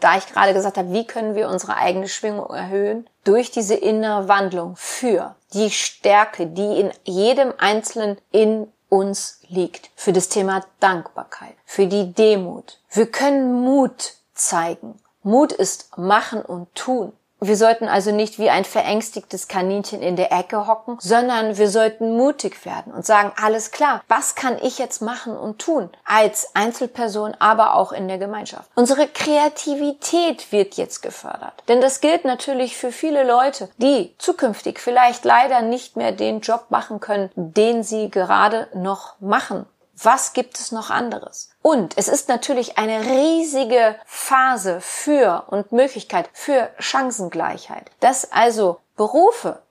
Da 0.00 0.16
ich 0.16 0.26
gerade 0.32 0.54
gesagt 0.54 0.78
habe, 0.78 0.92
wie 0.92 1.06
können 1.06 1.34
wir 1.34 1.48
unsere 1.48 1.76
eigene 1.76 2.08
Schwingung 2.08 2.50
erhöhen? 2.50 3.08
Durch 3.24 3.50
diese 3.50 3.74
innere 3.74 4.28
Wandlung 4.28 4.74
für 4.76 5.34
die 5.52 5.70
Stärke, 5.70 6.46
die 6.46 6.80
in 6.80 6.90
jedem 7.04 7.52
Einzelnen 7.58 8.16
in 8.30 8.72
uns 8.88 9.40
liegt. 9.48 9.90
Für 9.94 10.12
das 10.12 10.28
Thema 10.28 10.62
Dankbarkeit, 10.80 11.54
für 11.64 11.86
die 11.86 12.12
Demut. 12.12 12.78
Wir 12.90 13.10
können 13.10 13.60
Mut 13.62 14.14
zeigen. 14.40 14.96
Mut 15.22 15.52
ist 15.52 15.96
machen 15.98 16.42
und 16.42 16.74
tun. 16.74 17.12
Wir 17.42 17.56
sollten 17.56 17.88
also 17.88 18.12
nicht 18.12 18.38
wie 18.38 18.50
ein 18.50 18.66
verängstigtes 18.66 19.48
Kaninchen 19.48 20.02
in 20.02 20.14
der 20.14 20.30
Ecke 20.30 20.66
hocken, 20.66 20.98
sondern 21.00 21.56
wir 21.56 21.70
sollten 21.70 22.14
mutig 22.14 22.66
werden 22.66 22.92
und 22.92 23.06
sagen, 23.06 23.32
alles 23.40 23.70
klar, 23.70 24.02
was 24.08 24.34
kann 24.34 24.58
ich 24.60 24.78
jetzt 24.78 25.00
machen 25.00 25.34
und 25.34 25.58
tun? 25.58 25.88
Als 26.04 26.54
Einzelperson, 26.54 27.34
aber 27.38 27.76
auch 27.76 27.92
in 27.92 28.08
der 28.08 28.18
Gemeinschaft. 28.18 28.70
Unsere 28.74 29.08
Kreativität 29.08 30.52
wird 30.52 30.74
jetzt 30.74 31.00
gefördert. 31.00 31.54
Denn 31.68 31.80
das 31.80 32.02
gilt 32.02 32.26
natürlich 32.26 32.76
für 32.76 32.92
viele 32.92 33.24
Leute, 33.24 33.70
die 33.78 34.14
zukünftig 34.18 34.78
vielleicht 34.78 35.24
leider 35.24 35.62
nicht 35.62 35.96
mehr 35.96 36.12
den 36.12 36.40
Job 36.40 36.66
machen 36.68 37.00
können, 37.00 37.30
den 37.36 37.82
sie 37.82 38.10
gerade 38.10 38.68
noch 38.74 39.18
machen 39.18 39.64
was 40.02 40.32
gibt 40.32 40.58
es 40.58 40.72
noch 40.72 40.90
anderes? 40.90 41.50
Und 41.62 41.96
es 41.96 42.08
ist 42.08 42.28
natürlich 42.28 42.78
eine 42.78 43.02
riesige 43.02 43.96
Phase 44.06 44.80
für 44.80 45.44
und 45.48 45.72
Möglichkeit 45.72 46.28
für 46.32 46.70
Chancengleichheit, 46.78 47.90
dass 48.00 48.32
also 48.32 48.80
Berufe, 48.96 49.62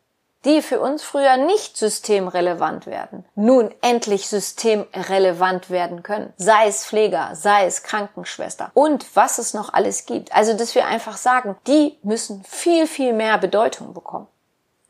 die 0.45 0.61
für 0.61 0.79
uns 0.79 1.03
früher 1.03 1.37
nicht 1.37 1.75
systemrelevant 1.77 2.85
werden, 2.85 3.25
nun 3.35 3.73
endlich 3.81 4.27
systemrelevant 4.29 5.69
werden 5.69 6.01
können. 6.01 6.33
Sei 6.37 6.67
es 6.67 6.85
Pfleger, 6.85 7.31
sei 7.33 7.65
es 7.65 7.83
Krankenschwester 7.83 8.71
und 8.73 9.05
was 9.15 9.37
es 9.37 9.53
noch 9.53 9.73
alles 9.73 10.05
gibt. 10.05 10.33
Also, 10.33 10.53
dass 10.53 10.75
wir 10.75 10.85
einfach 10.85 11.17
sagen, 11.17 11.57
die 11.67 11.97
müssen 12.03 12.43
viel, 12.45 12.87
viel 12.87 13.13
mehr 13.13 13.37
Bedeutung 13.37 13.93
bekommen. 13.93 14.27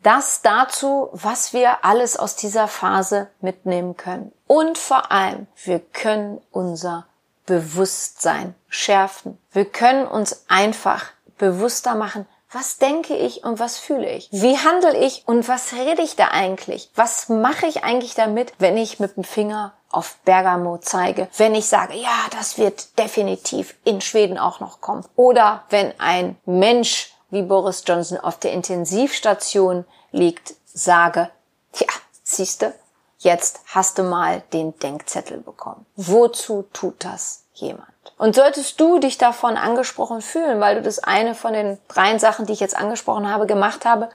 Das 0.01 0.41
dazu, 0.41 1.09
was 1.12 1.53
wir 1.53 1.83
alles 1.83 2.17
aus 2.17 2.35
dieser 2.35 2.67
Phase 2.67 3.29
mitnehmen 3.41 3.97
können. 3.97 4.31
Und 4.47 4.77
vor 4.77 5.12
allem, 5.12 5.47
wir 5.63 5.79
können 5.79 6.41
unser 6.51 7.07
Bewusstsein 7.45 8.55
schärfen. 8.67 9.38
Wir 9.51 9.65
können 9.65 10.07
uns 10.07 10.45
einfach 10.47 11.05
bewusster 11.38 11.95
machen, 11.95 12.27
was 12.51 12.79
denke 12.79 13.15
ich 13.15 13.43
und 13.43 13.59
was 13.59 13.77
fühle 13.77 14.09
ich? 14.09 14.27
Wie 14.31 14.57
handle 14.57 14.97
ich 14.97 15.23
und 15.27 15.47
was 15.47 15.73
rede 15.73 16.01
ich 16.01 16.15
da 16.15 16.29
eigentlich? 16.29 16.89
Was 16.95 17.29
mache 17.29 17.67
ich 17.67 17.83
eigentlich 17.83 18.15
damit, 18.15 18.53
wenn 18.57 18.75
ich 18.75 18.99
mit 18.99 19.17
dem 19.17 19.23
Finger 19.23 19.73
auf 19.91 20.17
Bergamo 20.25 20.77
zeige? 20.79 21.27
Wenn 21.38 21.53
ich 21.53 21.67
sage, 21.67 21.93
ja, 21.95 22.25
das 22.31 22.57
wird 22.57 22.97
definitiv 22.97 23.75
in 23.83 24.01
Schweden 24.01 24.39
auch 24.39 24.59
noch 24.62 24.81
kommen. 24.81 25.05
Oder 25.15 25.63
wenn 25.69 25.93
ein 25.99 26.38
Mensch 26.45 27.13
wie 27.30 27.42
Boris 27.42 27.84
Johnson 27.86 28.18
auf 28.18 28.39
der 28.39 28.54
Intensivstation 28.54 29.86
liegt, 30.12 30.56
sage, 30.65 31.30
ja, 31.76 31.88
siehste, 32.24 32.74
jetzt 33.20 33.62
hast 33.68 33.98
du 33.98 34.04
mal 34.04 34.42
den 34.54 34.78
Denkzettel 34.80 35.38
bekommen. 35.39 35.86
Wozu 35.96 36.68
tut 36.74 37.04
das 37.04 37.44
jemand? 37.54 37.88
Und 38.18 38.36
solltest 38.36 38.80
du 38.80 39.00
dich 39.00 39.18
davon 39.18 39.58
angesprochen 39.58 40.22
fühlen, 40.22 40.60
weil 40.60 40.76
du 40.76 40.82
das 40.82 41.00
eine 41.00 41.36
von 41.36 41.54
den 41.54 41.78
drei 41.88 42.18
Sachen, 42.18 42.46
die 42.46 42.54
ich 42.54 42.60
jetzt 42.60 42.76
angesprochen 42.76 43.32
habe, 43.32 43.46
gemacht 43.46 43.86
habe, 43.86 44.10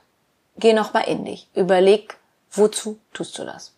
geh 0.57 0.73
nochmal 0.73 1.07
in 1.07 1.25
dich. 1.25 1.49
Überleg, 1.55 2.17
wozu 2.51 2.99
tust 3.13 3.37
du 3.39 3.45
das? 3.45 3.73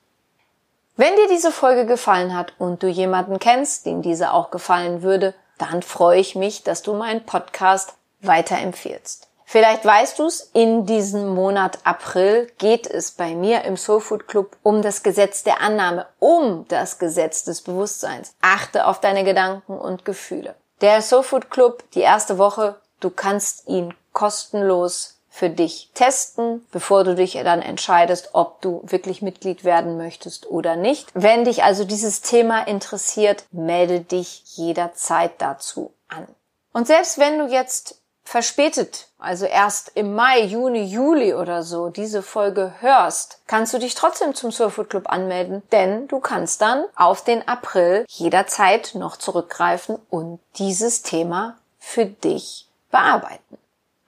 Wenn 0.96 1.16
dir 1.16 1.28
diese 1.28 1.52
Folge 1.52 1.86
gefallen 1.86 2.36
hat 2.36 2.54
und 2.58 2.82
du 2.82 2.88
jemanden 2.88 3.38
kennst, 3.40 3.86
dem 3.86 4.02
diese 4.02 4.34
auch 4.34 4.50
gefallen 4.50 5.04
würde, 5.04 5.36
dann 5.58 5.84
freue 5.84 6.20
ich 6.20 6.36
mich, 6.36 6.64
dass 6.64 6.82
du 6.82 6.94
meinen 6.94 7.26
Podcast 7.26 7.94
weiterempfehlst. 8.22 9.27
Vielleicht 9.50 9.86
weißt 9.86 10.20
du 10.20 10.26
es, 10.26 10.42
in 10.52 10.86
diesem 10.86 11.34
Monat 11.34 11.80
April 11.86 12.52
geht 12.58 12.86
es 12.86 13.12
bei 13.12 13.34
mir 13.34 13.64
im 13.64 13.78
Soul 13.78 14.02
Food 14.02 14.28
Club 14.28 14.58
um 14.62 14.82
das 14.82 15.04
Gesetz 15.04 15.42
der 15.44 15.62
Annahme, 15.62 16.06
um 16.20 16.66
das 16.68 17.00
Gesetz 17.00 17.46
des 17.46 17.62
Bewusstseins. 17.62 18.36
Achte 18.42 18.86
auf 18.86 19.00
deine 19.00 19.24
Gedanken 19.24 19.78
und 19.78 20.04
Gefühle. 20.04 20.56
Der 20.82 21.02
Soul 21.02 21.24
Food 21.24 21.50
Club, 21.50 21.86
die 21.94 22.02
erste 22.02 22.38
Woche, 22.38 22.76
du 23.00 23.10
kannst 23.10 23.70
ihn 23.70 23.94
kostenlos 24.12 25.22
für 25.30 25.50
dich 25.50 25.92
testen, 25.94 26.66
bevor 26.72 27.06
du 27.06 27.16
dich 27.16 27.40
dann 27.42 27.62
entscheidest, 27.62 28.32
ob 28.34 28.60
du 28.62 28.82
wirklich 28.84 29.22
Mitglied 29.22 29.64
werden 29.64 29.96
möchtest 29.96 30.48
oder 30.48 30.76
nicht. 30.76 31.10
Wenn 31.14 31.46
dich 31.46 31.64
also 31.64 31.86
dieses 31.86 32.20
Thema 32.20 32.68
interessiert, 32.68 33.46
melde 33.52 34.02
dich 34.02 34.44
jederzeit 34.58 35.36
dazu 35.38 35.94
an. 36.10 36.28
Und 36.74 36.86
selbst 36.86 37.18
wenn 37.18 37.40
du 37.40 37.48
jetzt 37.48 38.02
verspätet, 38.28 39.08
also 39.20 39.46
erst 39.46 39.92
im 39.96 40.14
Mai, 40.14 40.42
Juni, 40.42 40.84
Juli 40.84 41.34
oder 41.34 41.64
so 41.64 41.88
diese 41.88 42.22
Folge 42.22 42.74
hörst, 42.82 43.40
kannst 43.48 43.74
du 43.74 43.80
dich 43.80 43.96
trotzdem 43.96 44.36
zum 44.36 44.52
Surfood 44.52 44.90
Club 44.90 45.10
anmelden, 45.10 45.64
denn 45.72 46.10
du 46.10 46.20
kannst 46.20 46.62
dann 46.62 46.84
auf 46.96 47.24
den 47.24 47.48
April 47.48 48.06
jederzeit 48.10 48.96
noch 48.96 49.16
zurückgreifen 49.16 49.98
und 50.10 50.40
dieses 50.58 51.04
Thema 51.04 51.58
für 51.80 52.06
dich 52.06 52.68
bearbeiten. 52.92 53.58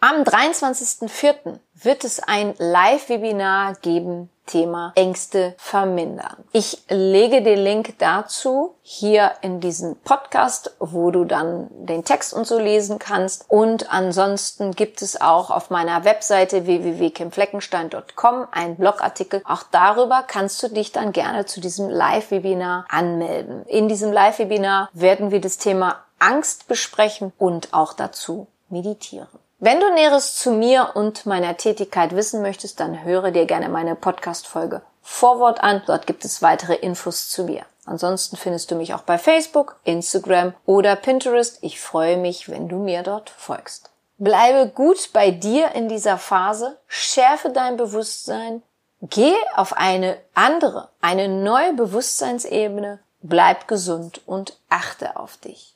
Am 0.02 0.24
23.04. 0.24 1.60
wird 1.74 2.06
es 2.06 2.22
ein 2.22 2.54
Live-Webinar 2.58 3.74
geben 3.82 4.30
Thema 4.46 4.94
Ängste 4.96 5.56
vermindern. 5.58 6.46
Ich 6.54 6.84
lege 6.88 7.42
den 7.44 7.60
Link 7.60 7.96
dazu 8.00 8.76
hier 8.82 9.34
in 9.42 9.60
diesen 9.60 10.00
Podcast, 10.00 10.74
wo 10.80 11.12
du 11.12 11.26
dann 11.26 11.68
den 11.86 12.06
Text 12.06 12.34
und 12.34 12.48
so 12.48 12.58
lesen 12.58 12.98
kannst. 12.98 13.44
Und 13.50 13.92
ansonsten 13.92 14.72
gibt 14.72 15.02
es 15.02 15.20
auch 15.20 15.52
auf 15.52 15.70
meiner 15.70 16.06
Webseite 16.06 16.66
www.kimfleckenstein.com 16.66 18.48
einen 18.52 18.78
Blogartikel. 18.78 19.42
Auch 19.44 19.64
darüber 19.70 20.24
kannst 20.26 20.64
du 20.64 20.70
dich 20.70 20.94
dann 20.94 21.12
gerne 21.12 21.46
zu 21.46 21.60
diesem 21.60 21.90
Live-Webinar 21.90 22.86
anmelden. 22.88 23.66
In 23.66 23.90
diesem 23.90 24.14
Live-Webinar 24.14 24.90
werden 24.94 25.32
wir 25.32 25.42
das 25.42 25.58
Thema 25.58 26.06
Angst 26.20 26.70
besprechen 26.70 27.34
und 27.38 27.74
auch 27.74 27.92
dazu 27.92 28.48
meditieren. 28.70 29.28
Wenn 29.62 29.82
du 29.82 29.94
Näheres 29.94 30.36
zu 30.36 30.52
mir 30.52 30.92
und 30.94 31.26
meiner 31.26 31.58
Tätigkeit 31.58 32.16
wissen 32.16 32.42
möchtest, 32.42 32.80
dann 32.80 33.04
höre 33.04 33.32
dir 33.32 33.46
gerne 33.46 33.68
meine 33.68 33.94
Podcast-Folge 33.94 34.82
Vorwort 35.02 35.62
an. 35.62 35.82
Dort 35.86 36.08
gibt 36.08 36.24
es 36.24 36.42
weitere 36.42 36.76
Infos 36.76 37.28
zu 37.28 37.44
mir. 37.44 37.66
Ansonsten 37.84 38.38
findest 38.38 38.72
du 38.72 38.76
mich 38.76 38.94
auch 38.94 39.02
bei 39.02 39.18
Facebook, 39.18 39.76
Instagram 39.84 40.54
oder 40.66 40.96
Pinterest. 40.96 41.58
Ich 41.60 41.82
freue 41.82 42.16
mich, 42.16 42.48
wenn 42.48 42.70
du 42.70 42.78
mir 42.78 43.04
dort 43.04 43.32
folgst. 43.32 43.90
Bleibe 44.18 44.72
gut 44.72 45.12
bei 45.12 45.30
dir 45.30 45.74
in 45.74 45.90
dieser 45.90 46.18
Phase, 46.18 46.78
schärfe 46.88 47.50
dein 47.50 47.76
Bewusstsein, 47.76 48.64
geh 49.02 49.36
auf 49.58 49.74
eine 49.76 50.16
andere, 50.36 50.88
eine 51.02 51.28
neue 51.28 51.74
Bewusstseinsebene, 51.74 53.00
bleib 53.22 53.68
gesund 53.68 54.22
und 54.26 54.58
achte 54.70 55.18
auf 55.18 55.36
dich. 55.36 55.76